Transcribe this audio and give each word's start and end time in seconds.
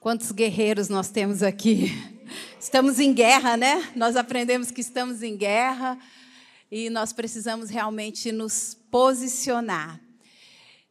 Quantos 0.00 0.32
guerreiros 0.32 0.88
nós 0.88 1.10
temos 1.10 1.42
aqui? 1.42 1.92
Estamos 2.58 2.98
em 2.98 3.12
guerra, 3.12 3.54
né? 3.54 3.90
Nós 3.94 4.16
aprendemos 4.16 4.70
que 4.70 4.80
estamos 4.80 5.22
em 5.22 5.36
guerra 5.36 5.98
e 6.72 6.88
nós 6.88 7.12
precisamos 7.12 7.68
realmente 7.68 8.32
nos 8.32 8.74
posicionar. 8.90 10.00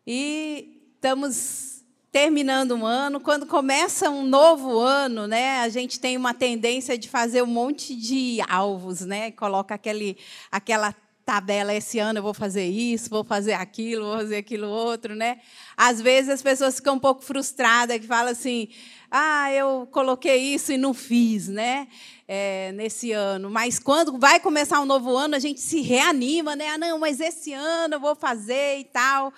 E 0.05 0.91
estamos 0.93 1.83
terminando 2.11 2.75
um 2.75 2.85
ano. 2.85 3.19
Quando 3.19 3.47
começa 3.47 4.11
um 4.11 4.27
novo 4.27 4.77
ano, 4.77 5.25
né, 5.25 5.61
a 5.61 5.69
gente 5.69 5.99
tem 5.99 6.15
uma 6.15 6.35
tendência 6.35 6.95
de 6.95 7.09
fazer 7.09 7.41
um 7.41 7.47
monte 7.47 7.95
de 7.95 8.37
alvos, 8.47 9.01
né? 9.01 9.31
Coloca 9.31 9.73
aquele, 9.73 10.17
aquela 10.51 10.93
tabela, 11.29 11.75
esse 11.75 11.99
ano 11.99 12.17
eu 12.17 12.23
vou 12.23 12.33
fazer 12.33 12.65
isso, 12.65 13.07
vou 13.07 13.23
fazer 13.23 13.53
aquilo, 13.53 14.05
vou 14.05 14.17
fazer 14.17 14.37
aquilo 14.37 14.67
outro, 14.67 15.15
né? 15.15 15.39
Às 15.77 16.01
vezes 16.01 16.27
as 16.27 16.41
pessoas 16.41 16.77
ficam 16.77 16.95
um 16.95 16.99
pouco 16.99 17.23
frustradas, 17.23 17.99
que 17.99 18.07
falam 18.07 18.31
assim, 18.31 18.69
ah, 19.11 19.51
eu 19.51 19.87
coloquei 19.91 20.37
isso 20.37 20.71
e 20.71 20.77
não 20.77 20.93
fiz, 20.93 21.47
né? 21.47 21.87
É, 22.27 22.71
nesse 22.73 23.11
ano. 23.11 23.49
Mas 23.49 23.79
quando 23.79 24.19
vai 24.19 24.39
começar 24.39 24.79
um 24.79 24.85
novo 24.85 25.15
ano, 25.17 25.35
a 25.35 25.39
gente 25.39 25.59
se 25.59 25.81
reanima, 25.81 26.55
né? 26.55 26.69
Ah, 26.69 26.77
não, 26.77 26.99
mas 26.99 27.19
esse 27.19 27.53
ano 27.53 27.95
eu 27.95 27.99
vou 27.99 28.15
fazer 28.15 28.79
e 28.79 28.83
tal. 28.83 29.33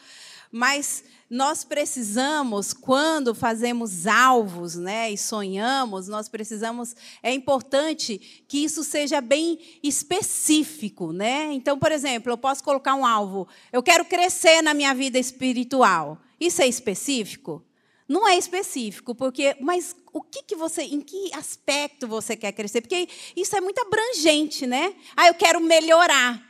Mas 0.52 1.06
nós 1.30 1.64
precisamos, 1.64 2.74
quando 2.74 3.34
fazemos 3.34 4.06
alvos 4.06 4.76
né, 4.76 5.10
e 5.10 5.18
sonhamos, 5.18 6.10
nós 6.10 6.28
precisamos, 6.28 6.94
é 7.24 7.34
importante 7.34 8.44
que 8.50 8.66
isso 8.66 8.84
seja 8.84 9.22
bem 9.22 9.58
específico. 9.82 11.14
Né? 11.14 11.54
Então, 11.54 11.80
por 11.80 11.90
exemplo, 11.90 12.34
eu 12.34 12.38
posso 12.38 12.62
colocar 12.62 12.96
um 12.96 13.06
alvo, 13.06 13.48
eu 13.72 13.82
quero 13.82 14.04
crescer 14.04 14.62
na 14.62 14.74
minha 14.74 14.94
vida 14.94 15.18
espiritual. 15.18 16.18
Isso 16.38 16.62
é 16.62 16.68
específico? 16.68 17.64
Não 18.08 18.28
é 18.28 18.38
específico, 18.38 19.16
porque, 19.16 19.56
mas 19.60 19.96
o 20.12 20.22
que, 20.22 20.44
que 20.44 20.56
você, 20.56 20.84
em 20.84 21.00
que 21.00 21.34
aspecto 21.34 22.08
você 22.08 22.36
quer 22.36 22.52
crescer? 22.52 22.82
Porque 22.82 23.08
isso 23.36 23.56
é 23.56 23.62
muito 23.62 23.80
abrangente, 23.80 24.68
né? 24.68 24.94
Ah, 25.16 25.28
eu 25.28 25.34
quero 25.34 25.62
melhorar. 25.62 26.42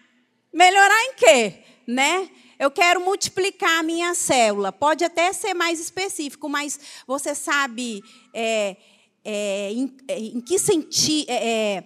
Melhorar 0.51 1.03
em 1.05 1.13
quê? 1.13 1.63
Né? 1.87 2.29
Eu 2.57 2.69
quero 2.69 2.99
multiplicar 3.01 3.79
a 3.79 3.83
minha 3.83 4.13
célula. 4.13 4.71
Pode 4.71 5.03
até 5.03 5.31
ser 5.33 5.53
mais 5.53 5.79
específico, 5.79 6.49
mas 6.49 6.79
você 7.07 7.33
sabe 7.33 8.03
é, 8.33 8.77
é, 9.23 9.71
em, 9.71 9.97
é, 10.07 10.19
em, 10.19 10.41
que 10.41 10.57
sentido, 10.59 11.29
é, 11.29 11.77
é, 11.77 11.83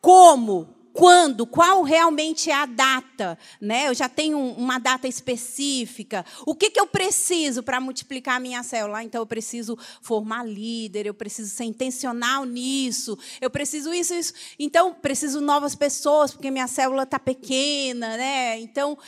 como 0.00 0.79
quando, 0.92 1.46
qual 1.46 1.82
realmente 1.82 2.50
é 2.50 2.54
a 2.54 2.66
data, 2.66 3.38
né? 3.60 3.88
Eu 3.88 3.94
já 3.94 4.08
tenho 4.08 4.38
uma 4.38 4.78
data 4.78 5.06
específica. 5.06 6.24
O 6.44 6.54
que, 6.54 6.70
que 6.70 6.80
eu 6.80 6.86
preciso 6.86 7.62
para 7.62 7.80
multiplicar 7.80 8.36
a 8.36 8.40
minha 8.40 8.62
célula? 8.62 9.02
Então, 9.02 9.22
eu 9.22 9.26
preciso 9.26 9.78
formar 10.02 10.44
líder, 10.44 11.06
eu 11.06 11.14
preciso 11.14 11.50
ser 11.50 11.64
intencional 11.64 12.44
nisso, 12.44 13.18
eu 13.40 13.50
preciso 13.50 13.94
isso, 13.94 14.14
isso. 14.14 14.32
Então, 14.58 14.92
preciso 14.92 15.40
novas 15.40 15.74
pessoas, 15.74 16.32
porque 16.32 16.50
minha 16.50 16.66
célula 16.66 17.04
está 17.04 17.18
pequena, 17.18 18.16
né? 18.16 18.58
Então, 18.60 18.98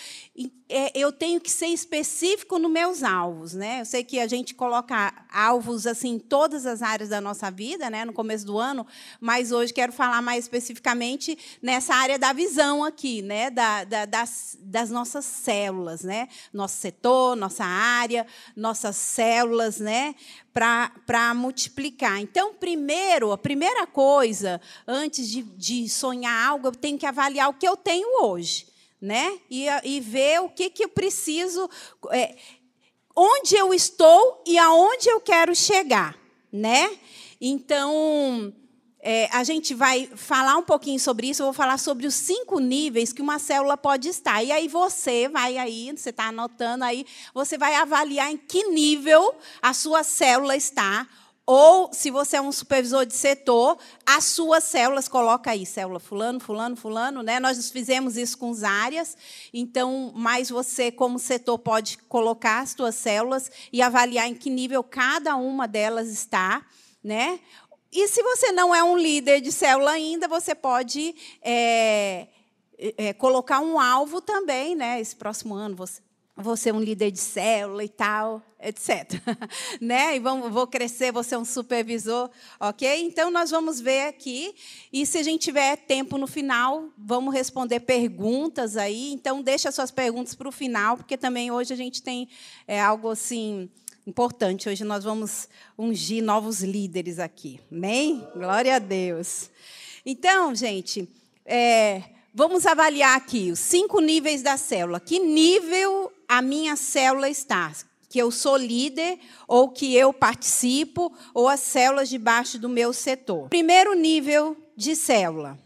é, 0.69 0.91
eu 0.98 1.12
tenho 1.12 1.38
que 1.38 1.50
ser 1.50 1.66
específico 1.66 2.58
nos 2.58 2.70
meus 2.70 3.03
alvos, 3.03 3.53
né? 3.53 3.83
Eu 3.83 3.84
sei 3.84 4.03
que 4.03 4.19
a 4.19 4.27
gente 4.27 4.55
coloca 4.55 5.12
alvos 5.30 5.86
assim 5.86 6.14
em 6.14 6.19
todas 6.19 6.64
as 6.64 6.80
áreas 6.80 7.10
da 7.10 7.20
nossa 7.20 7.50
vida, 7.50 7.91
né? 7.91 8.06
No 8.06 8.12
começo 8.14 8.47
do 8.47 8.58
ano, 8.58 8.86
mas 9.20 9.53
hoje 9.53 9.75
quero 9.75 9.92
falar 9.92 10.22
mais 10.22 10.47
especificamente 10.47 11.36
nessa 11.73 11.95
área 11.95 12.19
da 12.19 12.34
visão 12.34 12.84
aqui, 12.84 13.23
né? 13.23 13.48
Da, 13.48 13.84
da, 13.84 14.05
das, 14.05 14.59
das 14.61 14.91
nossas 14.91 15.25
células, 15.25 16.03
né? 16.03 16.28
Nosso 16.53 16.77
setor, 16.77 17.34
nossa 17.34 17.65
área, 17.65 18.27
nossas 18.55 18.94
células, 18.97 19.81
né? 19.81 20.15
Para 20.53 21.32
multiplicar. 21.34 22.21
Então, 22.21 22.53
primeiro, 22.53 23.32
a 23.32 23.38
primeira 23.38 23.87
coisa, 23.87 24.61
antes 24.87 25.27
de, 25.27 25.43
de 25.43 25.88
sonhar 25.88 26.49
algo, 26.49 26.69
eu 26.69 26.72
tenho 26.72 26.99
que 26.99 27.06
avaliar 27.06 27.49
o 27.49 27.55
que 27.55 27.66
eu 27.66 27.77
tenho 27.77 28.22
hoje 28.22 28.71
né? 29.00 29.37
E, 29.50 29.66
e 29.82 29.99
ver 29.99 30.43
o 30.43 30.49
que, 30.49 30.71
que 30.71 30.84
eu 30.84 30.88
preciso, 30.88 31.69
é, 32.12 32.37
onde 33.16 33.56
eu 33.56 33.75
estou 33.75 34.44
e 34.47 34.56
aonde 34.56 35.09
eu 35.09 35.21
quero 35.21 35.53
chegar, 35.56 36.16
né? 36.53 36.88
Então, 37.41 38.55
é, 39.02 39.28
a 39.32 39.42
gente 39.42 39.74
vai 39.74 40.08
falar 40.14 40.56
um 40.56 40.62
pouquinho 40.62 41.00
sobre 41.00 41.28
isso. 41.28 41.42
Eu 41.42 41.46
vou 41.46 41.52
falar 41.52 41.76
sobre 41.76 42.06
os 42.06 42.14
cinco 42.14 42.60
níveis 42.60 43.12
que 43.12 43.20
uma 43.20 43.40
célula 43.40 43.76
pode 43.76 44.08
estar. 44.08 44.42
E 44.44 44.52
aí 44.52 44.68
você 44.68 45.28
vai 45.28 45.58
aí, 45.58 45.92
você 45.94 46.10
está 46.10 46.28
anotando 46.28 46.84
aí, 46.84 47.04
você 47.34 47.58
vai 47.58 47.74
avaliar 47.74 48.30
em 48.30 48.36
que 48.36 48.68
nível 48.68 49.34
a 49.60 49.74
sua 49.74 50.04
célula 50.04 50.56
está 50.56 51.08
ou, 51.44 51.92
se 51.92 52.08
você 52.10 52.36
é 52.36 52.40
um 52.40 52.52
supervisor 52.52 53.04
de 53.04 53.14
setor, 53.14 53.76
as 54.06 54.24
suas 54.24 54.62
células, 54.62 55.08
coloca 55.08 55.50
aí, 55.50 55.66
célula 55.66 55.98
fulano, 55.98 56.38
fulano, 56.38 56.76
fulano, 56.76 57.22
né? 57.22 57.40
Nós 57.40 57.69
fizemos 57.70 58.16
isso 58.16 58.38
com 58.38 58.52
as 58.52 58.62
áreas, 58.62 59.16
então, 59.52 60.12
mas 60.14 60.50
você, 60.50 60.92
como 60.92 61.19
setor, 61.19 61.58
pode 61.58 61.98
colocar 62.08 62.60
as 62.60 62.70
suas 62.70 62.94
células 62.94 63.50
e 63.72 63.82
avaliar 63.82 64.28
em 64.28 64.34
que 64.34 64.48
nível 64.48 64.84
cada 64.84 65.34
uma 65.34 65.66
delas 65.66 66.08
está, 66.08 66.64
né? 67.02 67.40
E 67.92 68.08
se 68.08 68.22
você 68.22 68.50
não 68.53 68.75
é 68.75 68.82
um 68.82 68.97
líder 68.97 69.41
de 69.41 69.53
célula 69.53 69.91
ainda, 69.91 70.26
você 70.26 70.54
pode 70.54 71.14
é, 71.42 72.26
é, 72.78 73.12
colocar 73.12 73.60
um 73.60 73.78
alvo 73.78 74.20
também, 74.20 74.75
né? 74.75 74.98
Esse 74.98 75.14
próximo 75.14 75.54
ano 75.54 75.76
você 75.76 76.00
vou 76.34 76.56
ser 76.56 76.72
um 76.72 76.81
líder 76.81 77.10
de 77.10 77.19
célula 77.19 77.84
e 77.84 77.88
tal, 77.88 78.42
etc. 78.58 79.20
né? 79.81 80.16
E 80.16 80.19
vamos, 80.19 80.50
vou 80.50 80.66
crescer, 80.66 81.12
vou 81.12 81.22
ser 81.22 81.36
um 81.36 81.44
supervisor, 81.44 82.31
ok? 82.58 83.02
Então, 83.02 83.31
nós 83.31 83.50
vamos 83.50 83.81
ver 83.81 84.06
aqui, 84.06 84.54
e 84.92 85.04
se 85.04 85.19
a 85.19 85.22
gente 85.22 85.42
tiver 85.42 85.76
tempo 85.76 86.16
no 86.16 86.26
final, 86.26 86.88
vamos 86.97 87.34
responder 87.34 87.81
perguntas 87.81 88.76
aí. 88.76 89.12
Então, 89.12 89.42
deixa 89.42 89.70
suas 89.70 89.91
perguntas 89.91 90.34
para 90.34 90.48
o 90.48 90.52
final, 90.52 90.97
porque 90.97 91.16
também 91.16 91.50
hoje 91.50 91.72
a 91.72 91.76
gente 91.76 92.02
tem 92.02 92.28
é, 92.66 92.81
algo 92.81 93.10
assim 93.10 93.70
importante. 94.06 94.68
Hoje 94.68 94.84
nós 94.84 95.04
vamos 95.04 95.48
ungir 95.76 96.22
novos 96.22 96.62
líderes 96.62 97.18
aqui, 97.18 97.60
amém? 97.70 98.26
Glória 98.34 98.76
a 98.76 98.78
Deus. 98.78 99.50
Então, 100.04 100.54
gente, 100.54 101.08
é, 101.44 102.02
vamos 102.34 102.66
avaliar 102.66 103.16
aqui 103.16 103.50
os 103.52 103.60
cinco 103.60 104.00
níveis 104.00 104.42
da 104.42 104.56
célula. 104.56 104.98
Que 104.98 105.18
nível 105.18 106.12
a 106.28 106.42
minha 106.42 106.74
célula 106.76 107.28
está, 107.28 107.72
que 108.08 108.18
eu 108.18 108.30
sou 108.30 108.56
líder 108.56 109.18
ou 109.46 109.68
que 109.68 109.94
eu 109.94 110.12
participo 110.12 111.12
ou 111.32 111.48
as 111.48 111.60
células 111.60 112.08
debaixo 112.08 112.58
do 112.58 112.69
meu 112.69 112.92
setor. 112.92 113.48
Primeiro 113.48 113.94
nível 113.94 114.56
de 114.76 114.96
célula 114.96 115.58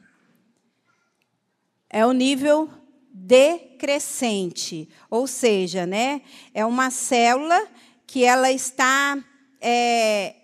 é 1.88 2.04
o 2.04 2.12
nível 2.12 2.68
decrescente, 3.10 4.88
ou 5.08 5.26
seja, 5.26 5.86
né, 5.86 6.20
é 6.53 6.66
uma 6.66 6.91
célula 6.91 7.66
que 8.06 8.25
ela 8.25 8.50
está 8.50 9.19
é, 9.61 10.34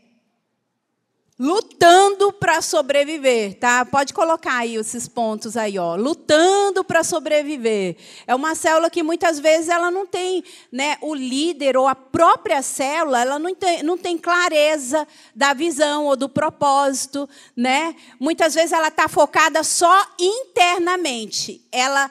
lutando 1.43 2.33
para 2.33 2.62
sobreviver, 2.62 3.59
tá? 3.59 3.84
Pode 3.84 4.15
colocar 4.15 4.59
aí 4.59 4.77
esses 4.77 5.09
pontos 5.09 5.56
aí, 5.56 5.77
ó. 5.77 5.97
Lutando 5.97 6.84
para 6.84 7.03
sobreviver. 7.03 7.97
É 8.28 8.34
uma 8.34 8.55
célula 8.55 8.89
que 8.89 9.03
muitas 9.03 9.41
vezes 9.41 9.69
ela 9.69 9.91
não 9.91 10.06
tem, 10.06 10.45
né, 10.71 10.97
o 11.01 11.15
líder 11.15 11.77
ou 11.77 11.89
a 11.89 11.97
própria 11.97 12.62
célula, 12.62 13.22
ela 13.22 13.39
não 13.41 13.55
tem, 13.55 13.83
não 13.83 13.99
tem 13.99 14.17
clareza 14.17 15.06
da 15.34 15.53
visão 15.53 16.06
ou 16.06 16.17
do 16.17 16.28
propósito, 16.28 17.28
né? 17.56 17.97
Muitas 18.21 18.55
vezes 18.55 18.71
ela 18.71 18.87
está 18.89 19.09
focada 19.09 19.65
só 19.65 20.06
internamente. 20.21 21.66
Ela, 21.72 22.09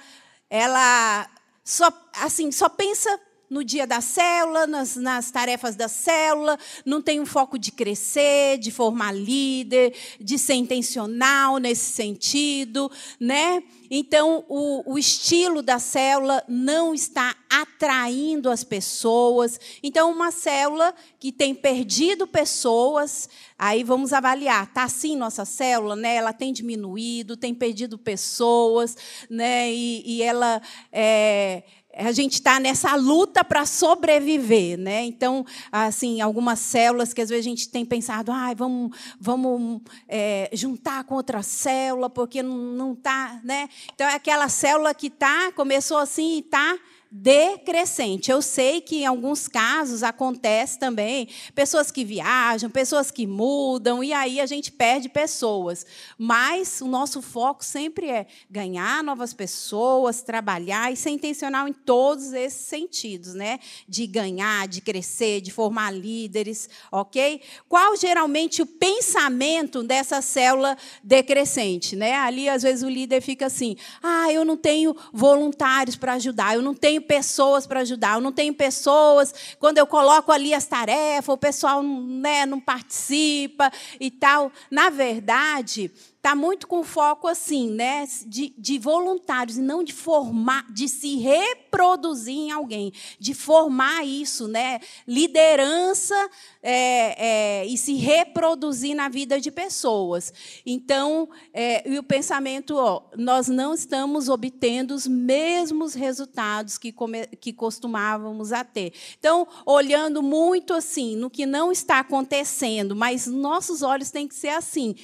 ela 0.49 1.25
só, 1.63 1.89
assim, 2.21 2.51
só 2.51 2.67
pensa 2.67 3.17
no 3.51 3.65
dia 3.65 3.85
da 3.85 3.99
célula, 3.99 4.65
nas, 4.65 4.95
nas, 4.95 5.29
tarefas 5.29 5.75
da 5.75 5.89
célula, 5.89 6.57
não 6.85 7.01
tem 7.01 7.19
um 7.19 7.25
foco 7.25 7.59
de 7.59 7.69
crescer, 7.69 8.57
de 8.57 8.71
formar 8.71 9.11
líder, 9.11 9.93
de 10.21 10.39
ser 10.39 10.53
intencional 10.53 11.57
nesse 11.57 11.91
sentido, 11.91 12.89
né? 13.19 13.61
Então, 13.93 14.45
o, 14.47 14.93
o 14.93 14.97
estilo 14.97 15.61
da 15.61 15.77
célula 15.77 16.41
não 16.47 16.93
está 16.93 17.35
atraindo 17.49 18.49
as 18.49 18.63
pessoas. 18.63 19.59
Então, 19.83 20.09
uma 20.09 20.31
célula 20.31 20.95
que 21.19 21.29
tem 21.29 21.53
perdido 21.53 22.25
pessoas, 22.25 23.27
aí 23.59 23.83
vamos 23.83 24.13
avaliar, 24.13 24.63
está 24.63 24.83
assim 24.85 25.17
nossa 25.17 25.43
célula, 25.43 25.97
né? 25.97 26.15
Ela 26.15 26.31
tem 26.31 26.53
diminuído, 26.53 27.35
tem 27.35 27.53
perdido 27.53 27.97
pessoas, 27.97 28.95
né? 29.29 29.69
E, 29.69 30.03
e 30.05 30.23
ela 30.23 30.61
é, 30.89 31.63
a 31.95 32.11
gente 32.11 32.33
está 32.33 32.59
nessa 32.59 32.95
luta 32.95 33.43
para 33.43 33.65
sobreviver, 33.65 34.77
né? 34.77 35.03
Então, 35.03 35.45
assim, 35.71 36.21
algumas 36.21 36.59
células 36.59 37.13
que 37.13 37.21
às 37.21 37.29
vezes 37.29 37.45
a 37.45 37.49
gente 37.49 37.69
tem 37.69 37.85
pensado, 37.85 38.31
ah, 38.31 38.53
vamos, 38.53 38.95
vamos 39.19 39.81
é, 40.07 40.49
juntar 40.53 41.03
com 41.03 41.15
outra 41.15 41.41
célula 41.41 42.09
porque 42.09 42.41
não 42.41 42.93
está, 42.93 43.39
né? 43.43 43.69
Então 43.93 44.07
é 44.07 44.15
aquela 44.15 44.47
célula 44.49 44.93
que 44.93 45.09
tá 45.09 45.51
começou 45.53 45.97
assim 45.97 46.37
e 46.37 46.39
está 46.39 46.77
decrescente. 47.11 48.31
Eu 48.31 48.41
sei 48.41 48.79
que 48.79 49.01
em 49.01 49.05
alguns 49.05 49.45
casos 49.45 50.01
acontece 50.01 50.79
também 50.79 51.27
pessoas 51.53 51.91
que 51.91 52.05
viajam, 52.05 52.69
pessoas 52.69 53.11
que 53.11 53.27
mudam 53.27 54.01
e 54.01 54.13
aí 54.13 54.39
a 54.39 54.45
gente 54.45 54.71
perde 54.71 55.09
pessoas. 55.09 55.85
Mas 56.17 56.79
o 56.79 56.87
nosso 56.87 57.21
foco 57.21 57.65
sempre 57.65 58.09
é 58.09 58.27
ganhar 58.49 59.03
novas 59.03 59.33
pessoas, 59.33 60.21
trabalhar 60.21 60.93
e 60.93 60.95
ser 60.95 61.09
intencional 61.09 61.67
em 61.67 61.73
todos 61.73 62.31
esses 62.31 62.65
sentidos, 62.65 63.33
né? 63.33 63.59
De 63.89 64.07
ganhar, 64.07 64.69
de 64.69 64.79
crescer, 64.79 65.41
de 65.41 65.51
formar 65.51 65.91
líderes, 65.91 66.69
OK? 66.89 67.41
Qual 67.67 67.97
geralmente 67.97 68.61
o 68.61 68.65
pensamento 68.65 69.83
dessa 69.83 70.21
célula 70.21 70.77
decrescente, 71.03 71.93
né? 71.93 72.13
Ali 72.13 72.47
às 72.47 72.63
vezes 72.63 72.83
o 72.83 72.89
líder 72.89 73.19
fica 73.19 73.47
assim: 73.47 73.75
"Ah, 74.01 74.31
eu 74.31 74.45
não 74.45 74.55
tenho 74.55 74.95
voluntários 75.11 75.97
para 75.97 76.13
ajudar, 76.13 76.55
eu 76.55 76.61
não 76.61 76.73
tenho 76.73 77.00
tenho 77.01 77.07
pessoas 77.07 77.65
para 77.65 77.81
ajudar, 77.81 78.15
eu 78.15 78.21
não 78.21 78.31
tenho 78.31 78.53
pessoas. 78.53 79.33
Quando 79.59 79.77
eu 79.77 79.87
coloco 79.87 80.31
ali 80.31 80.53
as 80.53 80.65
tarefas, 80.65 81.33
o 81.33 81.37
pessoal 81.37 81.81
né, 81.83 82.45
não 82.45 82.59
participa 82.59 83.71
e 83.99 84.11
tal. 84.11 84.51
Na 84.69 84.89
verdade, 84.89 85.91
está 86.21 86.35
muito 86.35 86.67
com 86.67 86.83
foco 86.83 87.27
assim, 87.27 87.71
né, 87.71 88.07
de, 88.27 88.53
de, 88.55 88.77
voluntários 88.77 89.57
e 89.57 89.61
não 89.61 89.83
de 89.83 89.91
formar, 89.91 90.71
de 90.71 90.87
se 90.87 91.17
reproduzir 91.17 92.35
em 92.35 92.51
alguém, 92.51 92.93
de 93.19 93.33
formar 93.33 94.05
isso, 94.05 94.47
né, 94.47 94.79
liderança 95.07 96.15
é, 96.61 97.61
é, 97.61 97.65
e 97.65 97.75
se 97.75 97.95
reproduzir 97.95 98.95
na 98.95 99.09
vida 99.09 99.41
de 99.41 99.49
pessoas. 99.49 100.31
Então, 100.63 101.27
é, 101.51 101.89
e 101.89 101.97
o 101.97 102.03
pensamento, 102.03 102.77
ó, 102.77 103.01
nós 103.17 103.47
não 103.47 103.73
estamos 103.73 104.29
obtendo 104.29 104.93
os 104.93 105.07
mesmos 105.07 105.95
resultados 105.95 106.77
que, 106.77 106.91
come, 106.91 107.25
que 107.25 107.51
costumávamos 107.51 108.53
a 108.53 108.63
ter. 108.63 108.93
Então, 109.17 109.47
olhando 109.65 110.21
muito 110.21 110.71
assim 110.71 111.15
no 111.15 111.31
que 111.31 111.47
não 111.47 111.71
está 111.71 111.97
acontecendo, 111.97 112.95
mas 112.95 113.25
nossos 113.25 113.81
olhos 113.81 114.11
têm 114.11 114.27
que 114.27 114.35
ser 114.35 114.49
assim 114.49 114.95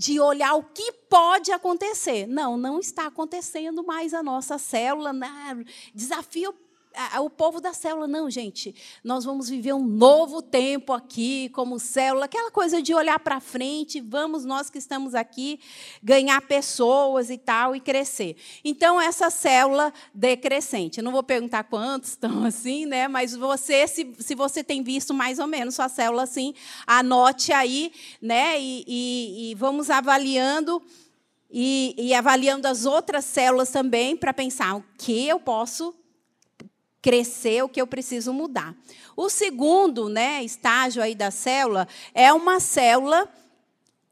de 0.00 0.18
olhar 0.18 0.54
o 0.54 0.62
que 0.62 0.92
pode 1.10 1.52
acontecer. 1.52 2.26
Não, 2.26 2.56
não 2.56 2.80
está 2.80 3.06
acontecendo 3.06 3.84
mais 3.84 4.14
a 4.14 4.22
nossa 4.22 4.56
célula. 4.56 5.12
Né? 5.12 5.28
Desafio 5.94 6.54
o 7.20 7.30
povo 7.30 7.60
da 7.60 7.72
célula, 7.72 8.08
não, 8.08 8.28
gente, 8.28 8.74
nós 9.02 9.24
vamos 9.24 9.48
viver 9.48 9.72
um 9.72 9.84
novo 9.84 10.42
tempo 10.42 10.92
aqui, 10.92 11.48
como 11.50 11.78
célula, 11.78 12.24
aquela 12.24 12.50
coisa 12.50 12.82
de 12.82 12.92
olhar 12.92 13.18
para 13.20 13.38
frente, 13.40 14.00
vamos 14.00 14.44
nós 14.44 14.68
que 14.68 14.78
estamos 14.78 15.14
aqui 15.14 15.60
ganhar 16.02 16.40
pessoas 16.42 17.30
e 17.30 17.38
tal 17.38 17.76
e 17.76 17.80
crescer. 17.80 18.36
Então, 18.64 19.00
essa 19.00 19.30
célula 19.30 19.92
decrescente, 20.12 20.98
eu 20.98 21.04
não 21.04 21.12
vou 21.12 21.22
perguntar 21.22 21.64
quantos 21.64 22.10
estão 22.10 22.44
assim, 22.46 22.86
né? 22.86 23.06
Mas 23.06 23.34
você, 23.36 23.86
se, 23.86 24.12
se 24.18 24.34
você 24.34 24.64
tem 24.64 24.82
visto 24.82 25.14
mais 25.14 25.38
ou 25.38 25.46
menos 25.46 25.76
sua 25.76 25.88
célula 25.88 26.24
assim, 26.24 26.54
anote 26.86 27.52
aí, 27.52 27.92
né? 28.20 28.60
E, 28.60 28.84
e, 28.86 29.50
e 29.50 29.54
vamos 29.54 29.90
avaliando. 29.90 30.82
E, 31.52 31.96
e 31.98 32.14
avaliando 32.14 32.68
as 32.68 32.86
outras 32.86 33.24
células 33.24 33.70
também 33.70 34.16
para 34.16 34.32
pensar 34.32 34.76
o 34.76 34.84
que 34.96 35.26
eu 35.26 35.40
posso 35.40 35.92
crescer, 37.02 37.62
o 37.62 37.68
que 37.68 37.80
eu 37.80 37.86
preciso 37.86 38.32
mudar. 38.32 38.74
O 39.16 39.28
segundo 39.28 40.08
né, 40.08 40.42
estágio 40.42 41.02
aí 41.02 41.14
da 41.14 41.30
célula 41.30 41.88
é 42.14 42.32
uma 42.32 42.60
célula 42.60 43.28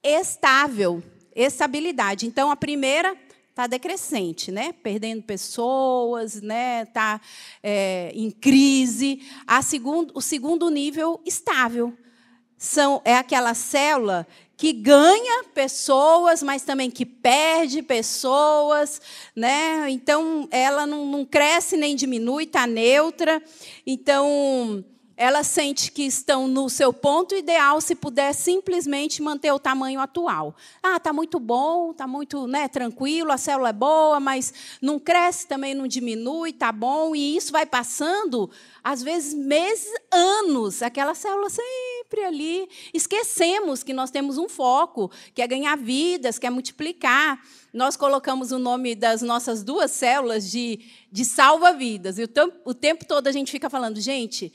estável, 0.02 1.02
estabilidade. 1.34 2.26
Então, 2.26 2.50
a 2.50 2.56
primeira 2.56 3.16
está 3.50 3.66
decrescente, 3.66 4.52
né? 4.52 4.72
perdendo 4.72 5.22
pessoas, 5.22 6.40
né? 6.40 6.82
está 6.82 7.20
é, 7.62 8.12
em 8.14 8.30
crise. 8.30 9.20
A 9.46 9.60
segundo, 9.62 10.12
o 10.14 10.20
segundo 10.20 10.70
nível, 10.70 11.20
estável. 11.26 11.92
São, 12.56 13.02
é 13.04 13.16
aquela 13.16 13.54
célula 13.54 14.26
que 14.58 14.72
ganha 14.72 15.44
pessoas, 15.54 16.42
mas 16.42 16.62
também 16.62 16.90
que 16.90 17.06
perde 17.06 17.80
pessoas, 17.80 19.00
né? 19.34 19.88
Então 19.88 20.48
ela 20.50 20.84
não, 20.84 21.06
não 21.06 21.24
cresce 21.24 21.76
nem 21.76 21.94
diminui, 21.94 22.42
está 22.42 22.66
neutra. 22.66 23.40
Então 23.86 24.84
ela 25.18 25.42
sente 25.42 25.90
que 25.90 26.02
estão 26.02 26.46
no 26.46 26.68
seu 26.68 26.92
ponto 26.92 27.34
ideal 27.34 27.80
se 27.80 27.96
puder 27.96 28.32
simplesmente 28.32 29.20
manter 29.20 29.52
o 29.52 29.58
tamanho 29.58 29.98
atual. 29.98 30.54
Ah, 30.80 30.96
está 30.96 31.12
muito 31.12 31.40
bom, 31.40 31.90
está 31.90 32.06
muito 32.06 32.46
né, 32.46 32.68
tranquilo, 32.68 33.32
a 33.32 33.36
célula 33.36 33.70
é 33.70 33.72
boa, 33.72 34.18
mas 34.18 34.54
não 34.80 34.98
cresce 34.98 35.46
também, 35.46 35.74
não 35.74 35.88
diminui, 35.88 36.50
está 36.50 36.70
bom, 36.70 37.16
e 37.16 37.36
isso 37.36 37.50
vai 37.50 37.66
passando, 37.66 38.48
às 38.82 39.02
vezes, 39.02 39.34
meses, 39.34 39.92
anos, 40.12 40.82
aquela 40.82 41.16
célula 41.16 41.50
sempre 42.08 42.24
ali. 42.24 42.68
Esquecemos 42.94 43.82
que 43.82 43.92
nós 43.92 44.10
temos 44.10 44.38
um 44.38 44.48
foco, 44.48 45.10
que 45.34 45.42
é 45.42 45.46
ganhar 45.46 45.76
vidas, 45.76 46.38
que 46.38 46.46
é 46.46 46.50
multiplicar. 46.50 47.38
Nós 47.72 47.96
colocamos 47.96 48.50
o 48.50 48.58
nome 48.58 48.94
das 48.94 49.20
nossas 49.20 49.62
duas 49.62 49.90
células 49.90 50.50
de, 50.50 50.80
de 51.12 51.24
salva-vidas. 51.24 52.18
E 52.18 52.22
o 52.22 52.28
tempo, 52.28 52.56
o 52.64 52.72
tempo 52.72 53.04
todo 53.04 53.28
a 53.28 53.32
gente 53.32 53.52
fica 53.52 53.68
falando, 53.68 54.00
gente 54.00 54.52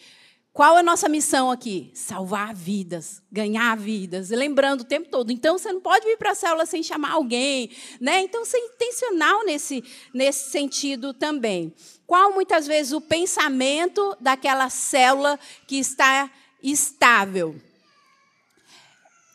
qual 0.54 0.78
é 0.78 0.82
a 0.82 0.84
nossa 0.84 1.10
missão 1.10 1.50
aqui? 1.50 1.90
Salvar 1.96 2.54
vidas, 2.54 3.24
ganhar 3.32 3.76
vidas, 3.76 4.30
lembrando 4.30 4.82
o 4.82 4.86
tempo 4.86 5.10
todo. 5.10 5.32
Então, 5.32 5.58
você 5.58 5.74
não 5.74 5.82
pode 5.82 6.06
vir 6.06 6.16
para 6.16 6.30
a 6.30 6.36
célula 6.36 6.68
sem 6.68 6.84
chamar 6.84 7.14
alguém, 7.14 7.72
né? 8.00 8.22
Então, 8.22 8.46
ser 8.46 8.60
intencional 8.60 9.44
nesse, 9.46 9.84
nesse 10.14 10.52
sentido 10.52 11.12
também. 11.12 11.74
Qual, 12.06 12.32
muitas 12.34 12.68
vezes, 12.68 12.94
o 12.94 13.02
pensamento 13.02 14.16
daquela 14.22 14.70
célula 14.70 15.40
que 15.66 15.78
está 15.80 16.30
estável? 16.63 17.56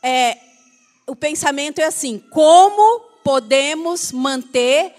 É, 0.02 0.38
o 1.06 1.14
pensamento 1.14 1.80
é 1.80 1.84
assim: 1.84 2.18
como 2.30 3.00
podemos 3.22 4.10
manter 4.10 4.94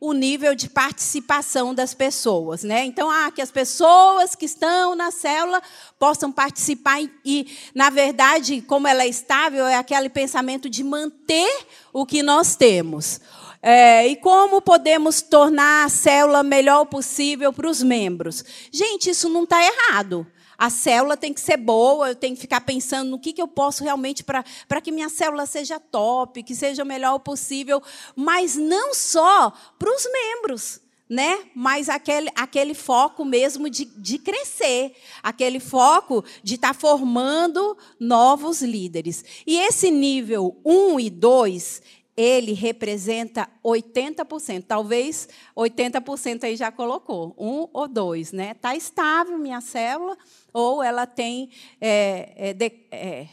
o 0.00 0.12
nível 0.12 0.54
de 0.54 0.68
participação 0.68 1.74
das 1.74 1.94
pessoas, 1.94 2.62
né? 2.62 2.84
Então, 2.84 3.10
ah, 3.10 3.30
que 3.30 3.40
as 3.40 3.50
pessoas 3.50 4.34
que 4.34 4.44
estão 4.44 4.94
na 4.94 5.10
célula 5.10 5.62
possam 5.98 6.30
participar 6.30 7.00
e, 7.24 7.56
na 7.74 7.88
verdade, 7.88 8.60
como 8.60 8.86
ela 8.86 9.02
é 9.02 9.08
estável, 9.08 9.66
é 9.66 9.76
aquele 9.76 10.10
pensamento 10.10 10.68
de 10.68 10.84
manter 10.84 11.50
o 11.90 12.04
que 12.04 12.22
nós 12.22 12.54
temos. 12.54 13.18
É, 13.62 14.06
e 14.06 14.16
como 14.16 14.60
podemos 14.60 15.22
tornar 15.22 15.86
a 15.86 15.88
célula 15.88 16.42
melhor 16.42 16.84
possível 16.84 17.50
para 17.50 17.66
os 17.66 17.82
membros? 17.82 18.44
Gente, 18.70 19.08
isso 19.08 19.30
não 19.30 19.44
está 19.44 19.56
errado. 19.64 20.26
A 20.56 20.70
célula 20.70 21.16
tem 21.16 21.32
que 21.32 21.40
ser 21.40 21.56
boa, 21.56 22.08
eu 22.08 22.14
tenho 22.14 22.34
que 22.34 22.40
ficar 22.40 22.60
pensando 22.60 23.10
no 23.10 23.18
que, 23.18 23.32
que 23.32 23.42
eu 23.42 23.48
posso 23.48 23.82
realmente 23.82 24.22
para 24.22 24.80
que 24.82 24.92
minha 24.92 25.08
célula 25.08 25.46
seja 25.46 25.80
top, 25.80 26.42
que 26.42 26.54
seja 26.54 26.82
o 26.82 26.86
melhor 26.86 27.18
possível, 27.18 27.82
mas 28.14 28.56
não 28.56 28.94
só 28.94 29.52
para 29.78 29.94
os 29.94 30.06
membros. 30.10 30.80
Né? 31.06 31.44
Mas 31.54 31.90
aquele, 31.90 32.30
aquele 32.34 32.72
foco 32.72 33.26
mesmo 33.26 33.68
de, 33.68 33.84
de 33.84 34.18
crescer, 34.18 34.96
aquele 35.22 35.60
foco 35.60 36.24
de 36.42 36.54
estar 36.54 36.68
tá 36.68 36.74
formando 36.74 37.76
novos 38.00 38.62
líderes. 38.62 39.22
E 39.46 39.58
esse 39.58 39.90
nível 39.90 40.58
1 40.64 41.00
e 41.00 41.10
2, 41.10 41.82
ele 42.16 42.52
representa 42.52 43.48
80%, 43.64 44.64
talvez 44.66 45.28
80% 45.56 46.44
aí 46.44 46.56
já 46.56 46.70
colocou, 46.70 47.34
um 47.36 47.68
ou 47.72 47.88
dois, 47.88 48.30
né? 48.30 48.52
Está 48.52 48.76
estável 48.76 49.36
minha 49.36 49.60
célula, 49.60 50.16
ou 50.52 50.82
ela 50.82 51.06
tem 51.06 51.50
é, 51.80 52.32
é, 52.36 52.52
de, 52.52 52.72
é, 52.90 53.26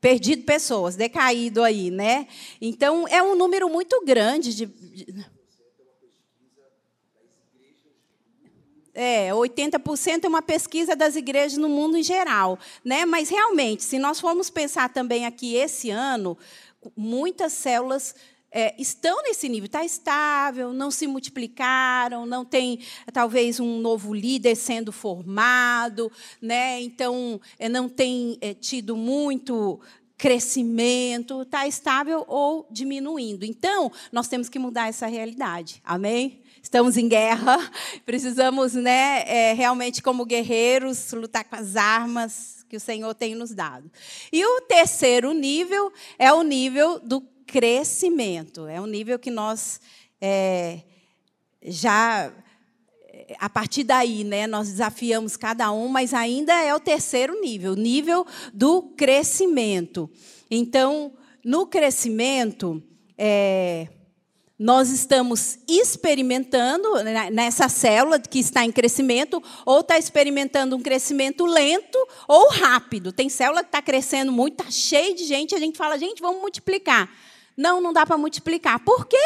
perdido 0.00 0.44
pessoas, 0.44 0.96
decaído 0.96 1.62
aí, 1.62 1.90
né? 1.90 2.26
Então 2.60 3.08
é 3.08 3.22
um 3.22 3.34
número 3.34 3.70
muito 3.70 4.04
grande 4.04 4.54
de, 4.54 4.66
É, 8.98 9.28
80% 9.30 10.24
é 10.24 10.28
uma 10.28 10.40
pesquisa 10.40 10.96
das 10.96 11.16
igrejas 11.16 11.58
no 11.58 11.68
mundo 11.68 11.98
em 11.98 12.02
geral. 12.02 12.58
Né? 12.82 13.04
Mas, 13.04 13.28
realmente, 13.28 13.84
se 13.84 13.98
nós 13.98 14.18
formos 14.18 14.48
pensar 14.48 14.88
também 14.88 15.26
aqui 15.26 15.54
esse 15.54 15.90
ano, 15.90 16.34
muitas 16.96 17.52
células 17.52 18.14
é, 18.50 18.74
estão 18.78 19.22
nesse 19.22 19.48
nível, 19.48 19.66
está 19.66 19.84
estável, 19.84 20.72
não 20.72 20.90
se 20.90 21.06
multiplicaram, 21.06 22.24
não 22.24 22.44
tem 22.44 22.80
talvez 23.12 23.60
um 23.60 23.78
novo 23.78 24.14
líder 24.14 24.54
sendo 24.54 24.92
formado, 24.92 26.10
né? 26.40 26.80
então 26.80 27.40
é, 27.58 27.68
não 27.68 27.88
tem 27.88 28.38
é, 28.40 28.54
tido 28.54 28.96
muito 28.96 29.78
crescimento, 30.16 31.42
está 31.42 31.66
estável 31.66 32.24
ou 32.26 32.66
diminuindo. 32.70 33.44
Então, 33.44 33.92
nós 34.10 34.28
temos 34.28 34.48
que 34.48 34.58
mudar 34.58 34.88
essa 34.88 35.06
realidade. 35.06 35.82
Amém? 35.84 36.40
Estamos 36.62 36.96
em 36.96 37.06
guerra, 37.06 37.58
precisamos 38.06 38.72
né, 38.72 39.24
é, 39.26 39.52
realmente, 39.52 40.02
como 40.02 40.24
guerreiros, 40.24 41.12
lutar 41.12 41.44
com 41.44 41.56
as 41.56 41.76
armas 41.76 42.55
que 42.68 42.76
o 42.76 42.80
Senhor 42.80 43.14
tem 43.14 43.34
nos 43.34 43.54
dado. 43.54 43.90
E 44.32 44.44
o 44.44 44.60
terceiro 44.62 45.32
nível 45.32 45.92
é 46.18 46.32
o 46.32 46.42
nível 46.42 46.98
do 47.00 47.20
crescimento. 47.46 48.66
É 48.66 48.80
um 48.80 48.86
nível 48.86 49.18
que 49.18 49.30
nós 49.30 49.80
é, 50.20 50.80
já 51.62 52.32
é, 53.08 53.36
a 53.38 53.48
partir 53.48 53.84
daí, 53.84 54.24
né, 54.24 54.46
nós 54.46 54.68
desafiamos 54.68 55.36
cada 55.36 55.70
um, 55.72 55.88
mas 55.88 56.12
ainda 56.12 56.52
é 56.52 56.74
o 56.74 56.80
terceiro 56.80 57.40
nível, 57.40 57.72
o 57.72 57.76
nível 57.76 58.26
do 58.52 58.82
crescimento. 58.96 60.10
Então, 60.50 61.12
no 61.44 61.66
crescimento, 61.66 62.82
é, 63.16 63.88
nós 64.58 64.90
estamos 64.90 65.58
experimentando 65.68 66.94
né, 67.02 67.30
nessa 67.30 67.68
célula 67.68 68.18
que 68.18 68.38
está 68.38 68.64
em 68.64 68.72
crescimento, 68.72 69.42
ou 69.66 69.80
está 69.80 69.98
experimentando 69.98 70.74
um 70.76 70.82
crescimento 70.82 71.44
lento 71.44 71.98
ou 72.26 72.48
rápido. 72.48 73.12
Tem 73.12 73.28
célula 73.28 73.62
que 73.62 73.68
está 73.68 73.82
crescendo 73.82 74.32
muito, 74.32 74.60
está 74.60 74.70
cheio 74.70 75.14
de 75.14 75.24
gente, 75.24 75.54
a 75.54 75.58
gente 75.58 75.76
fala, 75.76 75.98
gente, 75.98 76.22
vamos 76.22 76.40
multiplicar. 76.40 77.10
Não, 77.56 77.80
não 77.80 77.92
dá 77.92 78.06
para 78.06 78.16
multiplicar. 78.16 78.80
Por 78.80 79.06
quê? 79.06 79.16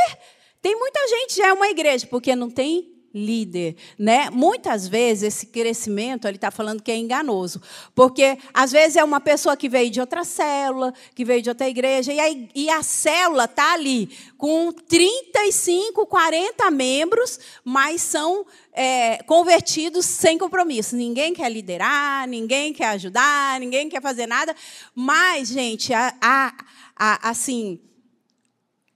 Tem 0.61 0.77
muita 0.77 1.01
gente, 1.09 1.37
já 1.37 1.49
é 1.49 1.53
uma 1.53 1.69
igreja, 1.69 2.07
porque 2.07 2.35
não 2.35 2.51
tem 2.51 3.00
líder, 3.13 3.77
né? 3.99 4.31
Muitas 4.31 4.87
vezes 4.87 5.25
esse 5.25 5.47
crescimento 5.47 6.29
ele 6.29 6.37
está 6.37 6.51
falando 6.51 6.83
que 6.83 6.93
é 6.93 6.97
enganoso, 6.97 7.61
porque 7.95 8.39
às 8.55 8.71
vezes 8.71 8.97
é 8.97 9.05
uma 9.05 9.21
pessoa 9.21 9.57
que 9.57 9.69
veio 9.69 9.91
de 9.91 10.01
outra 10.01 10.25
célula, 10.25 10.95
que 11.15 11.25
veio 11.25 11.43
de 11.43 11.49
outra 11.49 11.69
igreja 11.69 12.13
e 12.13 12.21
a, 12.21 12.29
e 12.55 12.71
a 12.71 12.83
célula 12.83 13.45
está 13.45 13.73
ali 13.75 14.09
com 14.39 14.73
35, 14.73 16.07
40 16.07 16.71
membros, 16.71 17.39
mas 17.65 18.01
são 18.01 18.47
é, 18.73 19.23
convertidos 19.25 20.07
sem 20.07 20.39
compromisso. 20.39 20.95
Ninguém 20.95 21.35
quer 21.35 21.51
liderar, 21.51 22.29
ninguém 22.29 22.73
quer 22.73 22.89
ajudar, 22.91 23.59
ninguém 23.59 23.89
quer 23.89 24.01
fazer 24.01 24.27
nada, 24.27 24.55
mas 24.95 25.49
gente, 25.49 25.93
a, 25.93 26.15
a, 26.21 26.55
a 26.97 27.31
assim 27.31 27.81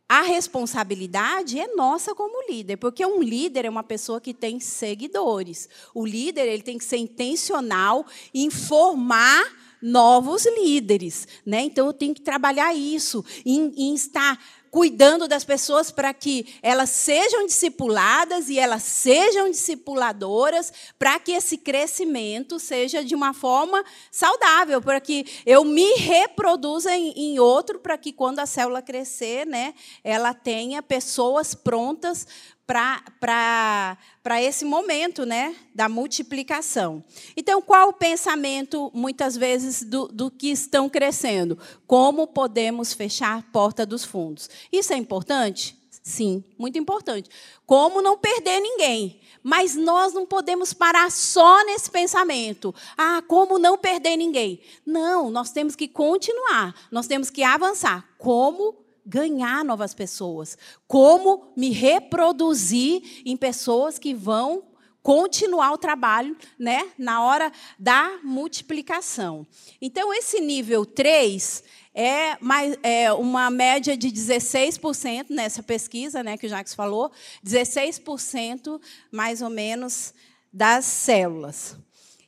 a 0.08 0.22
responsabilidade 0.22 1.58
é 1.58 1.74
nossa 1.74 2.14
como 2.14 2.46
líder, 2.48 2.76
porque 2.76 3.04
um 3.04 3.22
líder 3.22 3.64
é 3.64 3.70
uma 3.70 3.82
pessoa 3.82 4.20
que 4.20 4.34
tem 4.34 4.60
seguidores. 4.60 5.68
O 5.94 6.04
líder 6.04 6.46
ele 6.46 6.62
tem 6.62 6.76
que 6.76 6.84
ser 6.84 6.98
intencional 6.98 8.06
em 8.32 8.50
formar 8.50 9.44
novos 9.80 10.46
líderes, 10.46 11.28
né? 11.44 11.62
Então 11.62 11.86
eu 11.86 11.92
tenho 11.92 12.14
que 12.14 12.22
trabalhar 12.22 12.74
isso, 12.74 13.24
em, 13.44 13.72
em 13.76 13.94
estar 13.94 14.38
cuidando 14.74 15.28
das 15.28 15.44
pessoas 15.44 15.92
para 15.92 16.12
que 16.12 16.58
elas 16.60 16.90
sejam 16.90 17.46
discipuladas 17.46 18.48
e 18.48 18.58
elas 18.58 18.82
sejam 18.82 19.48
discipuladoras, 19.48 20.72
para 20.98 21.16
que 21.20 21.30
esse 21.30 21.56
crescimento 21.56 22.58
seja 22.58 23.04
de 23.04 23.14
uma 23.14 23.32
forma 23.32 23.84
saudável, 24.10 24.82
para 24.82 25.00
que 25.00 25.26
eu 25.46 25.62
me 25.62 25.94
reproduza 25.94 26.92
em, 26.92 27.12
em 27.12 27.38
outro, 27.38 27.78
para 27.78 27.96
que 27.96 28.12
quando 28.12 28.40
a 28.40 28.46
célula 28.46 28.82
crescer, 28.82 29.46
né, 29.46 29.74
ela 30.02 30.34
tenha 30.34 30.82
pessoas 30.82 31.54
prontas 31.54 32.26
para 32.66 33.96
esse 34.40 34.64
momento 34.64 35.26
né, 35.26 35.54
da 35.74 35.88
multiplicação. 35.88 37.04
Então, 37.36 37.60
qual 37.60 37.90
o 37.90 37.92
pensamento, 37.92 38.90
muitas 38.94 39.36
vezes, 39.36 39.82
do, 39.82 40.08
do 40.08 40.30
que 40.30 40.50
estão 40.50 40.88
crescendo? 40.88 41.58
Como 41.86 42.26
podemos 42.26 42.92
fechar 42.92 43.38
a 43.38 43.42
porta 43.42 43.84
dos 43.84 44.04
fundos? 44.04 44.48
Isso 44.72 44.92
é 44.92 44.96
importante? 44.96 45.78
Sim, 46.02 46.44
muito 46.58 46.78
importante. 46.78 47.30
Como 47.66 48.02
não 48.02 48.18
perder 48.18 48.60
ninguém? 48.60 49.20
Mas 49.42 49.74
nós 49.74 50.12
não 50.12 50.26
podemos 50.26 50.72
parar 50.74 51.10
só 51.10 51.64
nesse 51.64 51.90
pensamento. 51.90 52.74
Ah, 52.96 53.22
como 53.26 53.58
não 53.58 53.78
perder 53.78 54.16
ninguém? 54.16 54.60
Não, 54.84 55.30
nós 55.30 55.50
temos 55.50 55.74
que 55.74 55.88
continuar, 55.88 56.74
nós 56.90 57.06
temos 57.06 57.30
que 57.30 57.42
avançar. 57.42 58.06
Como 58.18 58.83
ganhar 59.04 59.64
novas 59.64 59.94
pessoas, 59.94 60.56
como 60.86 61.52
me 61.56 61.70
reproduzir 61.70 63.22
em 63.24 63.36
pessoas 63.36 63.98
que 63.98 64.14
vão 64.14 64.62
continuar 65.02 65.72
o 65.72 65.78
trabalho 65.78 66.34
né, 66.58 66.90
na 66.98 67.22
hora 67.22 67.52
da 67.78 68.18
multiplicação. 68.22 69.46
Então, 69.80 70.14
esse 70.14 70.40
nível 70.40 70.86
3 70.86 71.62
é, 71.94 72.38
mais, 72.40 72.76
é 72.82 73.12
uma 73.12 73.50
média 73.50 73.96
de 73.96 74.08
16% 74.08 75.26
nessa 75.28 75.62
pesquisa 75.62 76.22
né, 76.22 76.38
que 76.38 76.46
o 76.46 76.48
Jacques 76.48 76.74
falou, 76.74 77.12
16% 77.46 78.80
mais 79.12 79.42
ou 79.42 79.50
menos 79.50 80.14
das 80.50 80.86
células. 80.86 81.76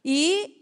E 0.05 0.56